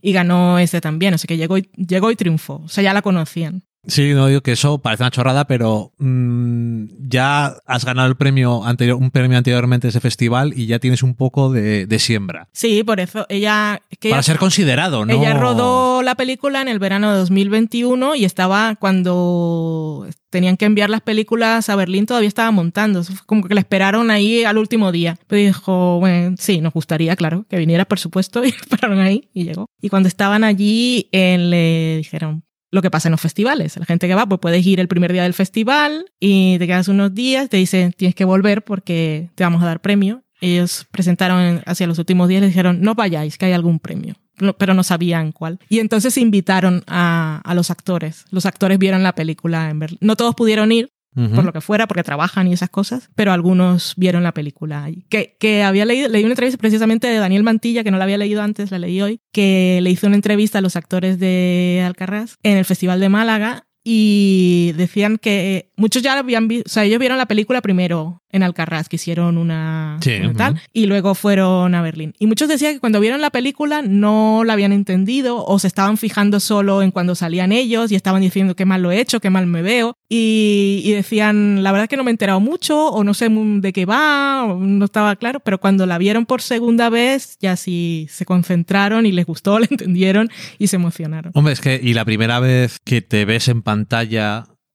y 0.00 0.12
ganó 0.12 0.58
ese 0.58 0.80
también, 0.80 1.14
o 1.14 1.18
sea 1.18 1.26
llegó 1.36 1.58
y, 1.58 1.70
llegó 1.74 2.10
y 2.10 2.16
triunfó, 2.16 2.62
o 2.64 2.68
sea, 2.68 2.82
ya 2.84 2.94
la 2.94 3.02
conocían. 3.02 3.64
Sí, 3.86 4.12
no 4.14 4.26
digo 4.26 4.40
que 4.40 4.52
eso 4.52 4.78
parece 4.78 5.02
una 5.02 5.10
chorrada, 5.10 5.46
pero 5.46 5.92
mm, 5.98 6.84
ya 7.08 7.56
has 7.66 7.84
ganado 7.84 8.08
el 8.08 8.16
premio 8.16 8.64
anterior, 8.64 8.96
un 8.96 9.10
premio 9.10 9.38
anteriormente 9.38 9.86
de 9.86 9.90
ese 9.90 10.00
festival 10.00 10.52
y 10.56 10.66
ya 10.66 10.78
tienes 10.78 11.02
un 11.02 11.14
poco 11.14 11.50
de, 11.50 11.86
de 11.86 11.98
siembra. 11.98 12.48
Sí, 12.52 12.82
por 12.82 13.00
eso 13.00 13.26
ella, 13.28 13.80
que 14.00 14.10
Para 14.10 14.20
ella, 14.20 14.22
ser 14.24 14.38
considerado, 14.38 15.04
¿no? 15.06 15.12
ella 15.12 15.34
rodó 15.34 16.02
la 16.02 16.14
película 16.14 16.62
en 16.62 16.68
el 16.68 16.78
verano 16.78 17.12
de 17.12 17.18
2021 17.18 18.16
y 18.16 18.24
estaba 18.24 18.76
cuando 18.76 20.06
tenían 20.30 20.56
que 20.56 20.66
enviar 20.66 20.90
las 20.90 21.00
películas 21.00 21.68
a 21.70 21.76
Berlín, 21.76 22.06
todavía 22.06 22.28
estaba 22.28 22.50
montando, 22.50 23.00
Eso 23.00 23.14
fue 23.14 23.26
como 23.26 23.44
que 23.44 23.54
la 23.54 23.60
esperaron 23.60 24.10
ahí 24.10 24.44
al 24.44 24.58
último 24.58 24.92
día. 24.92 25.18
Pero 25.26 25.40
dijo, 25.40 25.98
bueno, 25.98 26.34
sí, 26.38 26.60
nos 26.60 26.72
gustaría, 26.72 27.16
claro, 27.16 27.46
que 27.48 27.56
viniera, 27.56 27.84
por 27.84 27.98
supuesto, 27.98 28.44
y 28.44 28.48
esperaron 28.48 28.98
ahí 28.98 29.30
y 29.32 29.44
llegó. 29.44 29.66
Y 29.80 29.88
cuando 29.88 30.08
estaban 30.08 30.44
allí, 30.44 31.08
eh, 31.12 31.38
le 31.38 31.96
dijeron, 31.98 32.44
lo 32.76 32.82
que 32.82 32.90
pasa 32.90 33.08
en 33.08 33.12
los 33.12 33.20
festivales. 33.20 33.76
La 33.76 33.86
gente 33.86 34.06
que 34.06 34.14
va, 34.14 34.26
pues 34.26 34.38
puedes 34.38 34.64
ir 34.64 34.78
el 34.78 34.86
primer 34.86 35.12
día 35.12 35.24
del 35.24 35.34
festival 35.34 36.06
y 36.20 36.58
te 36.58 36.66
quedas 36.66 36.86
unos 36.86 37.12
días, 37.14 37.48
te 37.48 37.56
dicen 37.56 37.92
tienes 37.92 38.14
que 38.14 38.24
volver 38.24 38.62
porque 38.62 39.30
te 39.34 39.42
vamos 39.42 39.62
a 39.62 39.66
dar 39.66 39.80
premio. 39.80 40.22
Ellos 40.40 40.86
presentaron 40.90 41.62
hacia 41.64 41.86
los 41.86 41.98
últimos 41.98 42.28
días 42.28 42.42
les 42.42 42.50
dijeron 42.50 42.82
no 42.82 42.94
vayáis, 42.94 43.38
que 43.38 43.46
hay 43.46 43.52
algún 43.52 43.80
premio. 43.80 44.14
Pero 44.58 44.74
no 44.74 44.82
sabían 44.82 45.32
cuál. 45.32 45.58
Y 45.70 45.78
entonces 45.78 46.18
invitaron 46.18 46.84
a, 46.86 47.40
a 47.42 47.54
los 47.54 47.70
actores. 47.70 48.26
Los 48.30 48.44
actores 48.44 48.78
vieron 48.78 49.02
la 49.02 49.14
película 49.14 49.70
en 49.70 49.78
Berlín. 49.78 49.98
No 50.02 50.14
todos 50.14 50.34
pudieron 50.34 50.70
ir, 50.72 50.90
Por 51.16 51.44
lo 51.44 51.52
que 51.54 51.62
fuera, 51.62 51.86
porque 51.86 52.02
trabajan 52.02 52.46
y 52.46 52.52
esas 52.52 52.68
cosas, 52.68 53.08
pero 53.14 53.32
algunos 53.32 53.94
vieron 53.96 54.22
la 54.22 54.32
película. 54.32 54.86
Que, 55.08 55.36
que 55.40 55.62
había 55.62 55.86
leído, 55.86 56.10
leí 56.10 56.22
una 56.24 56.32
entrevista 56.32 56.58
precisamente 56.58 57.06
de 57.06 57.16
Daniel 57.16 57.42
Mantilla, 57.42 57.82
que 57.82 57.90
no 57.90 57.96
la 57.96 58.04
había 58.04 58.18
leído 58.18 58.42
antes, 58.42 58.70
la 58.70 58.78
leí 58.78 59.00
hoy, 59.00 59.20
que 59.32 59.78
le 59.82 59.90
hizo 59.90 60.06
una 60.06 60.16
entrevista 60.16 60.58
a 60.58 60.60
los 60.60 60.76
actores 60.76 61.18
de 61.18 61.82
Alcarrás 61.86 62.36
en 62.42 62.58
el 62.58 62.66
Festival 62.66 63.00
de 63.00 63.08
Málaga 63.08 63.65
y 63.88 64.72
decían 64.76 65.16
que 65.16 65.70
muchos 65.76 66.02
ya 66.02 66.18
habían 66.18 66.48
visto, 66.48 66.64
o 66.66 66.72
sea, 66.72 66.82
ellos 66.82 66.98
vieron 66.98 67.18
la 67.18 67.26
película 67.26 67.60
primero 67.62 68.20
en 68.32 68.42
Alcarrás, 68.42 68.88
que 68.88 68.96
hicieron 68.96 69.38
una, 69.38 69.98
Sí, 70.02 70.14
una 70.20 70.34
tal, 70.34 70.52
ujú. 70.54 70.62
y 70.72 70.86
luego 70.86 71.14
fueron 71.14 71.72
a 71.76 71.82
Berlín. 71.82 72.12
Y 72.18 72.26
muchos 72.26 72.48
decían 72.48 72.74
que 72.74 72.80
cuando 72.80 72.98
vieron 72.98 73.20
la 73.20 73.30
película 73.30 73.82
no 73.82 74.42
la 74.44 74.54
habían 74.54 74.72
entendido 74.72 75.42
o 75.46 75.58
se 75.60 75.68
estaban 75.68 75.96
fijando 75.98 76.40
solo 76.40 76.82
en 76.82 76.90
cuando 76.90 77.14
salían 77.14 77.52
ellos 77.52 77.92
y 77.92 77.94
estaban 77.94 78.22
diciendo 78.22 78.56
qué 78.56 78.64
mal 78.64 78.82
lo 78.82 78.90
he 78.90 78.98
hecho, 79.00 79.20
qué 79.20 79.30
mal 79.30 79.46
me 79.46 79.62
veo. 79.62 79.94
Y, 80.08 80.82
y 80.84 80.90
decían, 80.92 81.62
la 81.62 81.70
verdad 81.70 81.84
es 81.84 81.88
que 81.88 81.96
no 81.96 82.02
me 82.04 82.10
he 82.10 82.12
enterado 82.12 82.40
mucho 82.40 82.88
o 82.88 83.04
no 83.04 83.14
sé 83.14 83.28
de 83.30 83.72
qué 83.72 83.86
va, 83.86 84.44
o 84.46 84.58
no 84.58 84.84
estaba 84.84 85.14
claro, 85.14 85.38
pero 85.40 85.58
cuando 85.60 85.86
la 85.86 85.96
vieron 85.96 86.26
por 86.26 86.42
segunda 86.42 86.90
vez 86.90 87.38
ya 87.40 87.54
sí 87.56 88.08
se 88.10 88.24
concentraron 88.24 89.06
y 89.06 89.12
les 89.12 89.26
gustó, 89.26 89.58
la 89.60 89.68
entendieron 89.70 90.28
y 90.58 90.66
se 90.66 90.74
emocionaron. 90.76 91.30
Hombre, 91.36 91.52
es 91.52 91.60
que 91.60 91.80
y 91.80 91.94
la 91.94 92.04
primera 92.04 92.40
vez 92.40 92.80
que 92.84 93.00
te 93.00 93.24
ves 93.24 93.46
en 93.48 93.62
pantalla 93.62 93.75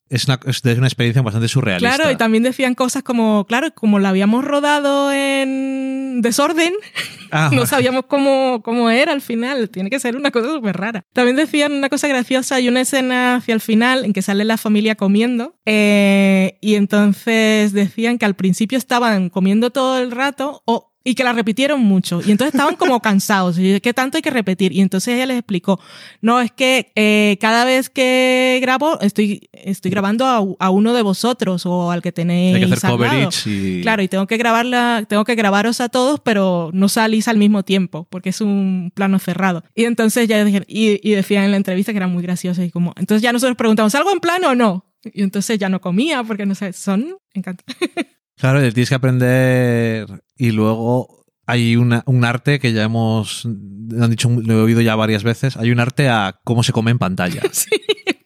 es 0.10 0.26
una, 0.26 0.40
es 0.46 0.64
una 0.64 0.88
experiencia 0.88 1.22
bastante 1.22 1.48
surrealista. 1.48 1.96
Claro, 1.96 2.12
y 2.12 2.18
también 2.18 2.44
decían 2.44 2.76
cosas 2.76 3.02
como, 3.02 3.46
claro, 3.46 3.74
como 3.74 3.98
la 4.00 4.10
habíamos 4.10 4.44
rodado 4.44 5.12
en 5.12 6.22
desorden, 6.22 6.74
Ah, 7.32 7.50
no 7.54 7.66
sabíamos 7.66 8.06
cómo, 8.08 8.62
cómo 8.62 8.90
era 8.90 9.14
al 9.14 9.22
final. 9.22 9.70
Tiene 9.70 9.90
que 9.90 10.00
ser 10.00 10.18
una 10.18 10.32
cosa 10.32 10.50
súper 10.50 10.76
rara. 10.76 11.06
También 11.14 11.38
decían 11.38 11.72
una 11.72 11.88
cosa 11.88 12.10
graciosa. 12.10 12.56
Hay 12.56 12.68
una 12.68 12.82
escena 12.82 13.36
hacia 13.36 13.54
el 13.54 13.62
final 13.62 14.04
en 14.04 14.12
que 14.12 14.22
sale 14.22 14.44
la 14.44 14.58
familia 14.58 14.96
comiendo. 14.96 15.56
eh, 15.66 16.58
y 16.60 16.76
entonces 16.76 17.72
decían 17.72 18.18
que 18.18 18.26
al 18.26 18.36
principio 18.36 18.78
estaban 18.78 19.30
comiendo 19.30 19.72
todo 19.72 20.00
el 20.00 20.12
rato 20.12 20.62
o 20.66 20.91
y 21.04 21.16
que 21.16 21.24
la 21.24 21.34
repitieron 21.34 21.82
mucho. 21.82 22.22
Y 22.26 22.32
entonces 22.32 22.54
estaban 22.54 22.76
como 22.76 23.00
cansados. 23.02 23.58
Y 23.58 23.80
¿qué 23.82 23.94
tanto 23.94 24.18
hay 24.18 24.22
que 24.22 24.30
repetir? 24.30 24.72
Y 24.72 24.82
entonces 24.82 25.16
ella 25.16 25.26
les 25.26 25.38
explicó, 25.38 25.80
no, 26.22 26.40
es 26.42 26.52
que 26.52 26.92
eh, 26.96 27.38
cada 27.42 27.66
vez 27.66 27.90
que 27.90 28.60
grabo 28.62 29.00
estoy, 29.02 29.50
estoy 29.52 29.92
grabando 29.92 30.26
a, 30.26 30.46
a 30.60 30.70
uno 30.70 30.94
de 30.94 31.02
vosotros 31.02 31.66
o 31.66 31.92
al 31.92 32.02
que 32.02 32.12
tenéis 32.12 32.56
hay 32.56 32.68
que 32.68 32.74
hacer 32.74 32.92
al 32.92 33.00
lado". 33.00 33.10
coverage 33.10 33.50
y... 33.50 33.82
Claro, 33.82 34.04
y 34.04 34.08
tengo 34.08 34.28
que 34.28 34.38
grabarla, 34.38 35.06
tengo 35.08 35.24
que 35.26 35.36
grabaros 35.36 35.82
a 35.82 35.90
todos, 35.90 36.20
pero 36.20 36.70
no 36.74 36.90
salís 36.90 37.28
al 37.28 37.38
mismo 37.38 37.64
tiempo, 37.64 38.08
porque 38.10 38.30
es 38.30 38.42
un 38.42 38.92
plano 38.94 39.20
cerrado. 39.20 39.64
Y 39.76 39.86
entonces 39.86 40.28
ya 40.28 40.44
dijeron, 40.44 40.66
y, 40.68 41.00
y 41.08 41.16
decían 41.16 41.46
en 41.46 41.52
la 41.52 41.58
entrevista 41.58 41.92
que 41.92 41.98
era 41.98 42.08
muy 42.08 42.24
gracioso 42.24 42.64
y 42.64 42.70
como, 42.70 42.94
entonces 42.98 43.22
ya 43.22 43.34
nosotros 43.34 43.58
preguntamos, 43.58 43.96
¿algo 43.96 44.12
en 44.12 44.20
plano 44.20 44.50
o 44.50 44.56
no? 44.56 44.86
Y 45.04 45.24
entonces 45.24 45.58
ya 45.58 45.70
no 45.70 45.82
comía, 45.82 46.24
porque 46.24 46.46
no 46.46 46.54
sé, 46.54 46.74
son 46.74 47.18
encantados. 47.34 47.76
Claro, 48.42 48.60
tienes 48.60 48.90
que 48.90 48.96
aprender 48.96 50.24
y 50.36 50.52
luego 50.52 51.24
hay 51.46 51.76
una- 51.76 52.04
un 52.06 52.26
arte 52.26 52.60
que 52.60 52.74
ya 52.74 52.84
hemos, 52.84 53.46
lo 53.46 54.04
han 54.04 54.10
dicho, 54.10 54.30
lo 54.30 54.54
he 54.54 54.62
oído 54.62 54.82
ya 54.82 54.96
varias 54.96 55.24
veces, 55.24 55.58
hay 55.58 55.72
un 55.72 55.80
arte 55.80 56.10
a 56.10 56.40
cómo 56.44 56.64
se 56.64 56.74
come 56.74 56.92
en 56.92 56.98
pantalla. 57.00 57.42
sí, 57.52 57.70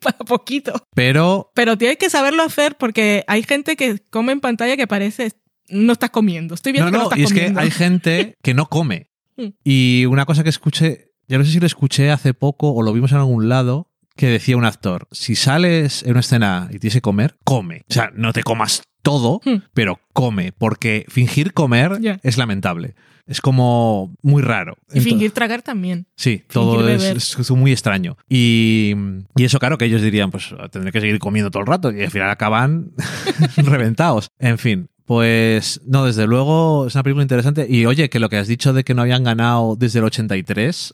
para 0.02 0.18
poquito. 0.20 0.74
Pero 0.96 1.52
Pero 1.54 1.78
tienes 1.78 1.98
que 1.98 2.10
saberlo 2.10 2.44
hacer 2.44 2.78
porque 2.78 3.24
hay 3.28 3.44
gente 3.44 3.76
que 3.76 4.00
come 4.10 4.32
en 4.32 4.40
pantalla 4.40 4.78
que 4.78 4.88
parece, 4.88 5.34
no 5.70 5.94
estás 5.94 6.12
comiendo. 6.12 6.56
Estoy 6.56 6.72
viendo 6.72 6.92
no, 6.92 6.92
que 6.92 6.98
no 6.98 7.04
no, 7.04 7.10
estás 7.10 7.20
y 7.20 7.24
es 7.24 7.34
que 7.54 7.60
hay 7.60 7.72
gente 7.72 8.36
que 8.42 8.54
no 8.54 8.68
come. 8.68 9.10
Mm. 9.38 9.48
Y 9.66 10.06
una 10.06 10.24
cosa 10.26 10.44
que 10.44 10.50
escuché, 10.50 11.12
ya 11.28 11.38
no 11.38 11.44
sé 11.44 11.52
si 11.52 11.60
lo 11.60 11.66
escuché 11.66 12.10
hace 12.10 12.34
poco 12.34 12.72
o 12.72 12.82
lo 12.82 12.94
vimos 12.94 13.12
en 13.12 13.18
algún 13.18 13.50
lado, 13.50 13.92
que 14.16 14.28
decía 14.28 14.56
un 14.56 14.64
actor, 14.64 15.10
si 15.12 15.36
sales 15.36 16.04
en 16.04 16.12
una 16.12 16.22
escena 16.22 16.70
y 16.72 16.80
tienes 16.80 16.94
que 16.94 17.02
comer, 17.02 17.36
come. 17.44 17.82
O 17.90 17.94
sea, 17.94 18.12
no 18.16 18.32
te 18.32 18.44
comas 18.44 18.84
todo, 19.06 19.40
Hmm. 19.46 19.62
pero 19.74 20.00
come, 20.12 20.52
porque 20.52 21.06
fingir 21.08 21.54
comer 21.54 22.20
es 22.24 22.38
lamentable. 22.38 22.96
Es 23.28 23.42
como 23.42 24.14
muy 24.22 24.44
raro. 24.44 24.78
Y 24.94 25.00
fingir 25.00 25.32
tragar 25.32 25.62
también. 25.64 26.06
Sí, 26.16 26.44
todo 26.52 26.88
es, 26.88 27.04
es, 27.40 27.52
muy 27.52 27.72
extraño. 27.72 28.18
Y, 28.30 28.94
y, 29.36 29.44
eso, 29.46 29.58
claro, 29.58 29.78
que 29.80 29.86
ellos 29.86 30.02
dirían, 30.02 30.30
pues 30.30 30.54
tendré 30.72 30.92
que 30.92 31.02
seguir 31.02 31.18
comiendo 31.18 31.50
todo 31.50 31.62
el 31.62 31.68
rato 31.68 31.92
y 31.92 32.04
al 32.04 32.12
final 32.12 32.30
acaban 32.30 32.92
reventados. 33.58 34.30
En 34.38 34.60
fin, 34.60 34.90
pues 35.06 35.82
no, 35.86 36.06
desde 36.06 36.28
luego 36.28 36.86
es 36.88 36.94
una 36.96 37.04
película 37.04 37.24
interesante. 37.24 37.66
Y 37.70 37.86
oye, 37.88 38.10
que 38.10 38.20
lo 38.20 38.30
que 38.30 38.38
has 38.38 38.48
dicho 38.48 38.74
de 38.74 38.84
que 38.84 38.94
no 38.94 39.02
habían 39.02 39.24
ganado 39.24 39.76
desde 39.76 40.00
el 40.00 40.06
83, 40.06 40.94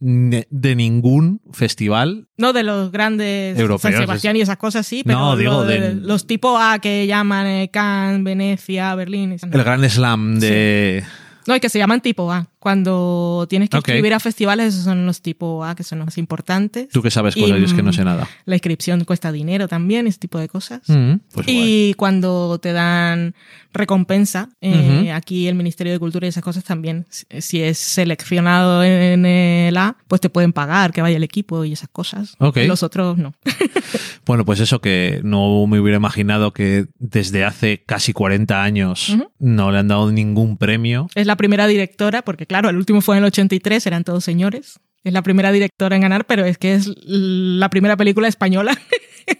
de 0.00 0.74
ningún 0.76 1.42
festival. 1.52 2.28
No 2.36 2.52
de 2.52 2.62
los 2.62 2.90
grandes 2.90 3.58
europeos. 3.58 3.82
San 3.82 4.02
Sebastián 4.02 4.36
y 4.36 4.40
esas 4.40 4.56
cosas, 4.56 4.86
sí, 4.86 5.02
pero 5.04 5.18
no, 5.18 5.36
digo 5.36 5.64
de, 5.64 5.94
los 5.94 6.26
tipo 6.26 6.58
A 6.58 6.78
que 6.78 7.06
llaman 7.06 7.46
eh, 7.46 7.70
Cannes, 7.70 8.24
Venecia, 8.24 8.94
Berlín. 8.94 9.36
El 9.40 9.50
Gran 9.50 9.88
Slam 9.88 10.40
de. 10.40 11.04
Sí. 11.04 11.12
No, 11.46 11.56
y 11.56 11.60
que 11.60 11.68
se 11.68 11.78
llaman 11.78 12.00
tipo 12.00 12.32
A. 12.32 12.48
Cuando 12.60 13.46
tienes 13.48 13.70
que 13.70 13.78
Ok. 13.78 13.88
inscribir 13.88 14.12
a 14.14 14.20
festivales, 14.20 14.74
esos 14.74 14.84
son 14.84 15.06
los 15.06 15.22
tipo 15.22 15.64
A, 15.64 15.74
que 15.74 15.82
son 15.82 15.98
los 15.98 16.06
más 16.06 16.18
importantes. 16.18 16.88
Tú 16.90 17.00
que 17.02 17.10
sabes 17.10 17.36
Y, 17.36 17.40
cosas, 17.40 17.58
yo 17.58 17.64
es 17.64 17.72
que 17.74 17.82
no 17.82 17.92
sé 17.92 18.02
mm, 18.02 18.04
nada. 18.04 18.28
La 18.44 18.54
inscripción 18.54 19.02
cuesta 19.04 19.32
dinero 19.32 19.66
también, 19.66 20.06
ese 20.06 20.18
tipo 20.18 20.38
de 20.38 20.48
cosas. 20.48 20.82
Mm, 20.86 21.14
pues 21.32 21.46
guay. 21.46 21.88
Y 21.90 21.94
cuando 21.94 22.58
te 22.60 22.72
dan 22.72 23.34
recompensa, 23.72 24.50
eh, 24.60 25.10
aquí 25.12 25.48
el 25.48 25.54
Ministerio 25.54 25.92
de 25.92 25.98
Cultura 25.98 26.26
y 26.26 26.28
esas 26.28 26.42
cosas 26.42 26.62
también, 26.64 27.06
si- 27.38 27.62
es 27.62 27.78
seleccionado 27.78 28.84
en 28.84 29.24
el 29.26 29.76
A, 29.76 29.96
pues 30.06 30.20
te 30.20 30.28
pueden 30.28 30.52
pagar 30.52 30.92
que 30.92 31.00
vaya 31.02 31.16
el 31.16 31.24
equipo 31.24 31.64
y 31.64 31.72
esas 31.72 31.88
cosas. 31.88 32.34
Ok. 32.38 32.58
Los 32.66 32.82
otros 32.82 33.16
no. 33.18 33.32
Bueno, 34.26 34.44
pues 34.44 34.60
eso 34.60 34.80
que 34.80 35.20
no 35.24 35.66
me 35.66 35.80
hubiera 35.80 35.96
imaginado 35.96 36.52
que 36.52 36.86
desde 37.00 37.44
hace 37.44 37.82
casi 37.84 38.12
40 38.12 38.62
años 38.62 39.16
no 39.40 39.72
le 39.72 39.78
han 39.78 39.88
dado 39.88 40.12
ningún 40.12 40.56
premio. 40.56 41.08
Es 41.16 41.26
la 41.26 41.36
primera 41.36 41.66
directora, 41.66 42.22
porque 42.22 42.46
claro, 42.50 42.68
el 42.68 42.76
último 42.76 43.00
fue 43.00 43.14
en 43.16 43.22
el 43.22 43.28
83, 43.28 43.86
eran 43.86 44.02
todos 44.02 44.24
señores. 44.24 44.80
Es 45.04 45.12
la 45.12 45.22
primera 45.22 45.52
directora 45.52 45.94
en 45.94 46.02
ganar, 46.02 46.26
pero 46.26 46.44
es 46.44 46.58
que 46.58 46.74
es 46.74 46.90
la 47.06 47.70
primera 47.70 47.96
película 47.96 48.26
española 48.26 48.76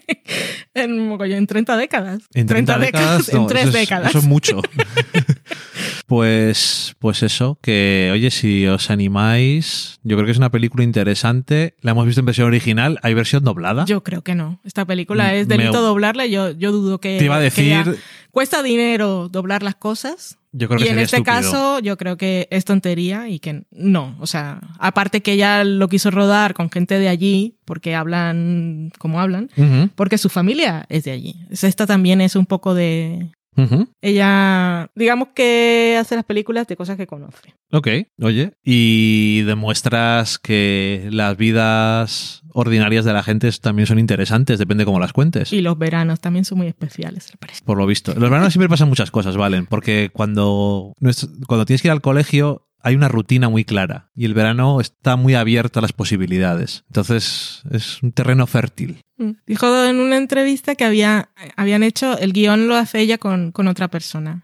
en, 0.73 1.11
en 1.21 1.45
30 1.47 1.75
décadas. 1.75 2.23
En 2.33 2.47
30, 2.47 2.79
décadas, 2.79 3.27
en 3.29 3.35
no, 3.41 3.47
tres 3.47 3.63
eso 3.63 3.67
es- 3.69 3.73
décadas. 3.73 4.09
Eso 4.11 4.19
es 4.19 4.23
mucho. 4.25 4.61
pues, 6.07 6.95
pues 6.99 7.23
eso, 7.23 7.59
que 7.61 8.09
oye, 8.13 8.31
si 8.31 8.65
os 8.67 8.89
animáis, 8.89 9.99
yo 10.03 10.15
creo 10.15 10.25
que 10.25 10.31
es 10.31 10.37
una 10.37 10.51
película 10.51 10.83
interesante. 10.83 11.75
La 11.81 11.91
hemos 11.91 12.05
visto 12.05 12.21
en 12.21 12.25
versión 12.25 12.47
original, 12.47 12.99
hay 13.03 13.13
versión 13.13 13.43
doblada. 13.43 13.85
Yo 13.85 14.03
creo 14.03 14.21
que 14.23 14.35
no. 14.35 14.59
Esta 14.63 14.85
película 14.85 15.33
es 15.35 15.47
delito 15.47 15.73
Me- 15.73 15.77
doblarla. 15.79 16.25
Yo, 16.25 16.51
yo 16.51 16.71
dudo 16.71 16.99
que. 16.99 17.17
Te 17.17 17.25
iba 17.25 17.35
a 17.35 17.39
decir, 17.39 17.97
cuesta 18.31 18.63
dinero 18.63 19.29
doblar 19.29 19.63
las 19.63 19.75
cosas. 19.75 20.37
yo 20.51 20.67
creo 20.67 20.79
que 20.79 20.85
y 20.85 20.87
en 20.89 20.99
este 20.99 21.17
estúpido. 21.17 21.35
caso, 21.35 21.79
yo 21.79 21.97
creo 21.97 22.17
que 22.17 22.47
es 22.51 22.65
tontería 22.65 23.29
y 23.29 23.39
que 23.39 23.63
no. 23.71 24.15
O 24.19 24.27
sea, 24.27 24.59
aparte 24.79 25.21
que 25.21 25.33
ella 25.33 25.63
lo 25.63 25.87
quiso 25.87 26.11
rodar 26.11 26.53
con 26.53 26.69
gente 26.69 26.99
de 26.99 27.07
allí, 27.07 27.57
porque 27.65 27.95
hablan 27.95 28.91
como 28.97 29.19
hablan, 29.19 29.49
porque 29.95 30.17
su 30.17 30.29
familia 30.29 30.85
es 30.89 31.03
de 31.03 31.11
allí. 31.11 31.35
Esta 31.49 31.85
también 31.85 32.21
es 32.21 32.35
un 32.35 32.45
poco 32.45 32.73
de. 32.73 33.31
Ella, 34.01 34.89
digamos 34.95 35.29
que 35.35 35.97
hace 35.99 36.15
las 36.15 36.25
películas 36.25 36.67
de 36.67 36.75
cosas 36.75 36.97
que 36.97 37.07
conoce. 37.07 37.53
Ok, 37.71 37.87
oye, 38.21 38.53
y 38.63 39.41
demuestras 39.41 40.39
que 40.39 41.07
las 41.11 41.37
vidas 41.37 42.41
ordinarias 42.53 43.05
de 43.05 43.13
la 43.13 43.23
gente 43.23 43.49
también 43.61 43.87
son 43.87 43.99
interesantes, 43.99 44.59
depende 44.59 44.85
cómo 44.85 44.99
las 44.99 45.13
cuentes. 45.13 45.53
Y 45.53 45.61
los 45.61 45.77
veranos 45.77 46.19
también 46.19 46.45
son 46.45 46.57
muy 46.57 46.67
especiales, 46.67 47.31
parece. 47.39 47.63
Por 47.63 47.77
lo 47.77 47.85
visto. 47.85 48.13
Los 48.13 48.29
veranos 48.29 48.53
siempre 48.53 48.69
pasan 48.69 48.89
muchas 48.89 49.11
cosas, 49.11 49.37
¿valen? 49.37 49.65
Porque 49.67 50.09
cuando, 50.11 50.93
cuando 51.47 51.65
tienes 51.65 51.81
que 51.81 51.87
ir 51.87 51.91
al 51.93 52.01
colegio 52.01 52.67
hay 52.83 52.95
una 52.95 53.07
rutina 53.07 53.49
muy 53.49 53.65
clara 53.65 54.09
y 54.15 54.25
el 54.25 54.33
verano 54.33 54.81
está 54.81 55.15
muy 55.15 55.35
abierto 55.35 55.79
a 55.79 55.81
las 55.81 55.93
posibilidades. 55.93 56.83
Entonces 56.87 57.63
es 57.71 58.01
un 58.01 58.11
terreno 58.11 58.47
fértil. 58.47 59.01
Mm. 59.17 59.31
Dijo 59.45 59.85
en 59.85 59.99
una 59.99 60.17
entrevista 60.17 60.75
que 60.75 60.85
había, 60.85 61.29
habían 61.55 61.83
hecho, 61.83 62.17
el 62.17 62.33
guion 62.33 62.67
lo 62.67 62.75
hace 62.75 62.99
ella 62.99 63.17
con, 63.17 63.51
con 63.51 63.67
otra 63.67 63.89
persona. 63.89 64.43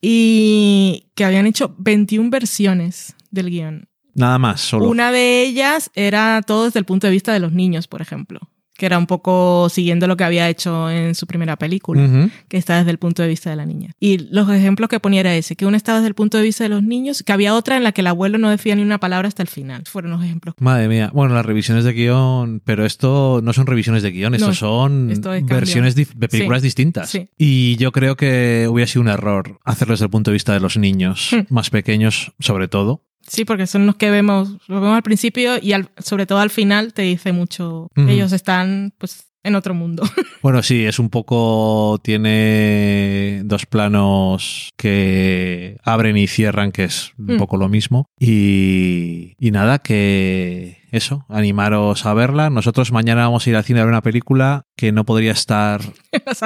Y 0.00 1.10
que 1.14 1.24
habían 1.24 1.46
hecho 1.46 1.74
21 1.78 2.30
versiones 2.30 3.14
del 3.30 3.50
guion. 3.50 3.88
Nada 4.14 4.38
más, 4.38 4.60
solo. 4.60 4.88
Una 4.88 5.12
de 5.12 5.42
ellas 5.42 5.90
era 5.94 6.42
todo 6.42 6.64
desde 6.64 6.80
el 6.80 6.84
punto 6.84 7.06
de 7.06 7.12
vista 7.12 7.32
de 7.32 7.40
los 7.40 7.52
niños, 7.52 7.88
por 7.88 8.02
ejemplo. 8.02 8.40
Que 8.76 8.86
era 8.86 8.96
un 8.98 9.06
poco 9.06 9.68
siguiendo 9.68 10.06
lo 10.06 10.16
que 10.16 10.24
había 10.24 10.48
hecho 10.48 10.90
en 10.90 11.14
su 11.14 11.26
primera 11.26 11.56
película, 11.56 12.30
que 12.48 12.56
está 12.56 12.78
desde 12.78 12.90
el 12.90 12.98
punto 12.98 13.22
de 13.22 13.28
vista 13.28 13.50
de 13.50 13.56
la 13.56 13.66
niña. 13.66 13.90
Y 14.00 14.18
los 14.32 14.48
ejemplos 14.50 14.88
que 14.88 14.98
ponía 14.98 15.20
era 15.20 15.34
ese, 15.36 15.56
que 15.56 15.66
una 15.66 15.76
estaba 15.76 15.98
desde 15.98 16.08
el 16.08 16.14
punto 16.14 16.38
de 16.38 16.44
vista 16.44 16.64
de 16.64 16.70
los 16.70 16.82
niños, 16.82 17.22
que 17.22 17.32
había 17.32 17.54
otra 17.54 17.76
en 17.76 17.84
la 17.84 17.92
que 17.92 18.00
el 18.00 18.06
abuelo 18.06 18.38
no 18.38 18.48
decía 18.50 18.74
ni 18.74 18.82
una 18.82 18.98
palabra 18.98 19.28
hasta 19.28 19.42
el 19.42 19.48
final. 19.48 19.82
Fueron 19.86 20.10
los 20.12 20.24
ejemplos. 20.24 20.54
Madre 20.58 20.88
mía. 20.88 21.10
Bueno, 21.12 21.34
las 21.34 21.44
revisiones 21.44 21.84
de 21.84 21.92
guion, 21.92 22.60
pero 22.64 22.86
esto 22.86 23.40
no 23.42 23.52
son 23.52 23.66
revisiones 23.66 24.02
de 24.02 24.10
guion, 24.10 24.34
esto 24.34 24.48
No, 24.48 24.54
son 24.54 25.10
esto 25.10 25.32
es 25.34 25.40
cambio. 25.42 25.56
versiones 25.56 25.94
de 25.94 26.06
películas 26.28 26.62
Sí, 26.62 26.66
distintas. 26.66 27.10
sí. 27.10 27.28
Y 27.36 27.76
yo 27.76 27.92
creo 27.92 28.16
que 28.16 28.66
hubiera 28.70 28.86
sido 28.90 29.02
un 29.02 29.08
error 29.08 29.58
hacerlo 29.64 29.92
desde 29.92 30.06
el 30.06 30.10
punto 30.10 30.30
de 30.30 30.34
vista 30.34 30.54
de 30.54 30.60
los 30.60 30.76
niños, 30.78 31.28
Hmm. 31.32 31.40
más 31.54 31.70
pequeños 31.70 32.32
sobre 32.40 32.68
todo. 32.68 33.04
Sí, 33.32 33.44
porque 33.46 33.66
son 33.66 33.86
los 33.86 33.96
que 33.96 34.10
vemos, 34.10 34.50
los 34.68 34.80
vemos 34.82 34.94
al 34.96 35.02
principio 35.02 35.52
y 35.60 35.72
al- 35.72 35.88
sobre 35.98 36.26
todo 36.26 36.38
al 36.38 36.50
final 36.50 36.92
te 36.92 37.02
dice 37.02 37.32
mucho. 37.32 37.88
Ellos 37.96 38.32
están 38.32 38.92
pues 38.98 39.26
en 39.42 39.54
otro 39.54 39.72
mundo. 39.74 40.02
Bueno, 40.42 40.60
sí, 40.64 40.84
es 40.84 40.98
un 40.98 41.08
poco. 41.08 42.00
Tiene 42.02 43.42
dos 43.44 43.64
planos 43.64 44.70
que 44.76 45.76
abren 45.84 46.16
y 46.16 46.26
cierran, 46.26 46.72
que 46.72 46.82
es 46.84 47.12
un 47.16 47.36
Mm. 47.36 47.38
poco 47.38 47.56
lo 47.56 47.68
mismo. 47.68 48.06
Y, 48.18 49.34
y 49.38 49.50
nada, 49.52 49.78
que 49.78 50.82
eso, 50.90 51.24
animaros 51.28 52.04
a 52.06 52.14
verla. 52.14 52.50
Nosotros 52.50 52.90
mañana 52.92 53.22
vamos 53.22 53.46
a 53.46 53.50
ir 53.50 53.56
al 53.56 53.64
cine 53.64 53.78
a 53.80 53.84
ver 53.84 53.90
una 53.92 54.02
película 54.02 54.62
que 54.76 54.90
no 54.92 55.04
podría 55.04 55.30
estar 55.32 55.80
Las 56.26 56.42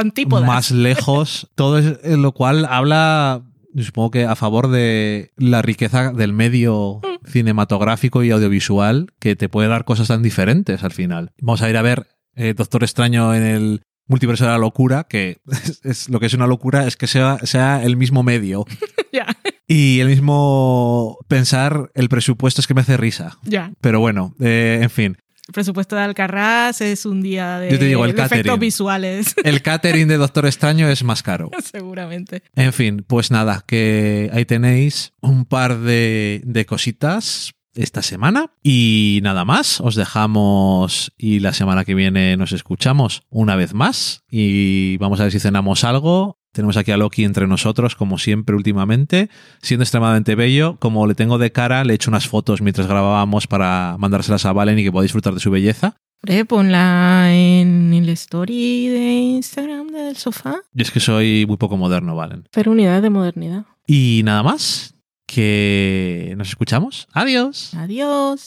más 0.47 0.71
lejos. 0.71 1.49
Todo 1.55 1.79
es, 1.79 1.99
eh, 2.05 2.17
lo 2.19 2.33
cual 2.33 2.67
habla. 2.69 3.43
Supongo 3.83 4.11
que 4.11 4.25
a 4.25 4.37
favor 4.37 4.69
de 4.71 5.33
la 5.37 5.63
riqueza 5.63 6.13
del 6.13 6.33
medio 6.33 7.01
cinematográfico 7.27 8.23
y 8.25 8.31
audiovisual 8.31 9.09
que 9.19 9.37
te 9.37 9.49
puede 9.49 9.69
dar 9.69 9.85
cosas 9.85 10.09
tan 10.09 10.23
diferentes 10.23 10.83
al 10.83 10.93
final. 10.93 11.33
Vamos 11.41 11.63
a 11.63 11.71
ir 11.71 11.77
a 11.77 11.83
ver 11.83 12.07
eh, 12.35 12.55
Doctor 12.57 12.83
Extraño 12.85 13.35
en 13.35 13.43
el 13.43 13.83
multiverso 14.09 14.45
de 14.45 14.51
la 14.53 14.59
locura, 14.59 15.05
que 15.09 15.39
es, 15.51 15.81
es- 15.85 16.09
lo 16.09 16.21
que 16.21 16.27
es 16.27 16.35
una 16.35 16.47
locura 16.47 16.87
es 16.87 16.97
que 16.97 17.07
sea, 17.07 17.39
sea 17.43 17.83
el 17.83 17.97
mismo 17.97 18.23
medio 18.23 18.65
y 19.69 20.01
el 20.01 20.09
mismo 20.09 21.19
pensar 21.29 21.91
el 21.95 22.09
presupuesto 22.09 22.61
es 22.61 22.67
que 22.67 22.75
me 22.75 22.81
hace 22.83 22.97
risa. 22.97 23.39
ya. 23.43 23.73
Pero 23.81 24.01
bueno, 24.01 24.35
eh, 24.41 24.79
en 24.83 24.91
fin. 24.91 25.17
El 25.49 25.53
presupuesto 25.53 25.95
de 25.95 26.03
Alcarrás 26.03 26.81
es 26.81 27.07
un 27.07 27.23
día 27.23 27.61
de, 27.61 27.71
Yo 27.71 27.79
te 27.79 27.85
digo, 27.85 28.05
el 28.05 28.17
de 28.17 28.23
efectos 28.23 28.59
visuales, 28.59 29.35
El 29.45 29.63
catering 29.63 30.09
de 30.09 30.17
Doctor 30.17 30.47
Extraño 30.47 30.89
es 30.89 31.05
más 31.05 31.23
caro. 31.23 31.51
seguramente. 31.73 32.43
En 32.57 32.73
fin, 32.73 33.05
pues 33.07 33.31
nada, 33.31 33.63
que 33.65 34.29
ahí 34.33 34.45
tenéis 34.45 35.13
un 35.21 35.45
par 35.45 35.79
de, 35.79 36.43
de 36.45 36.67
cositas 36.67 37.53
esta 37.75 38.03
semana 38.03 38.51
y 38.63 39.21
nada 39.23 39.45
más, 39.45 39.81
os 39.81 39.95
dejamos 39.95 41.13
y 41.17 41.39
la 41.41 41.53
semana 41.53 41.85
que 41.85 41.95
viene 41.95 42.37
nos 42.37 42.53
escuchamos 42.53 43.23
una 43.29 43.55
vez 43.55 43.73
más 43.73 44.25
y 44.29 44.97
vamos 44.97 45.21
a 45.21 45.25
ver 45.25 45.33
si 45.33 45.39
cenamos 45.39 45.85
algo. 45.85 46.41
Tenemos 46.57 46.79
aquí 46.79 46.91
a 46.91 46.97
Loki 46.97 47.23
entre 47.23 47.47
nosotros, 47.47 47.97
como 47.97 48.17
siempre 48.17 48.57
últimamente, 48.57 49.29
siendo 49.61 49.83
extremadamente 49.83 50.35
bello. 50.35 50.77
Como 50.79 51.07
le 51.07 51.15
tengo 51.15 51.37
de 51.37 51.53
cara, 51.53 51.85
le 51.85 51.93
he 51.93 51.97
hecho 51.97 52.09
unas 52.09 52.27
fotos 52.29 52.63
mientras 52.63 52.87
grabábamos 52.87 53.47
para 53.47 53.97
mandárselas 53.99 54.47
a 54.47 54.55
Valen 54.55 54.79
y 54.79 54.83
que 54.83 54.91
pueda 54.91 55.03
disfrutar 55.03 55.35
de 55.35 55.41
su 55.41 55.51
belleza. 55.51 55.97
Hombre, 56.23 56.47
ponla 56.47 57.29
en 57.31 57.93
el 57.93 58.09
story 58.09 58.89
de 58.89 59.13
Instagram 59.37 59.89
del 59.89 60.17
sofá. 60.17 60.63
Y 60.75 60.81
es 60.81 60.91
que 60.91 60.99
soy 60.99 61.45
muy 61.47 61.59
poco 61.59 61.77
moderno, 61.77 62.17
Valen. 62.17 62.49
Pero 62.53 62.73
unidad 62.73 63.03
de 63.03 63.11
modernidad. 63.11 63.67
Y 63.87 64.23
nada 64.25 64.43
más, 64.43 64.95
que 65.27 66.33
nos 66.39 66.49
escuchamos. 66.49 67.07
Adiós. 67.13 67.75
Adiós. 67.75 68.47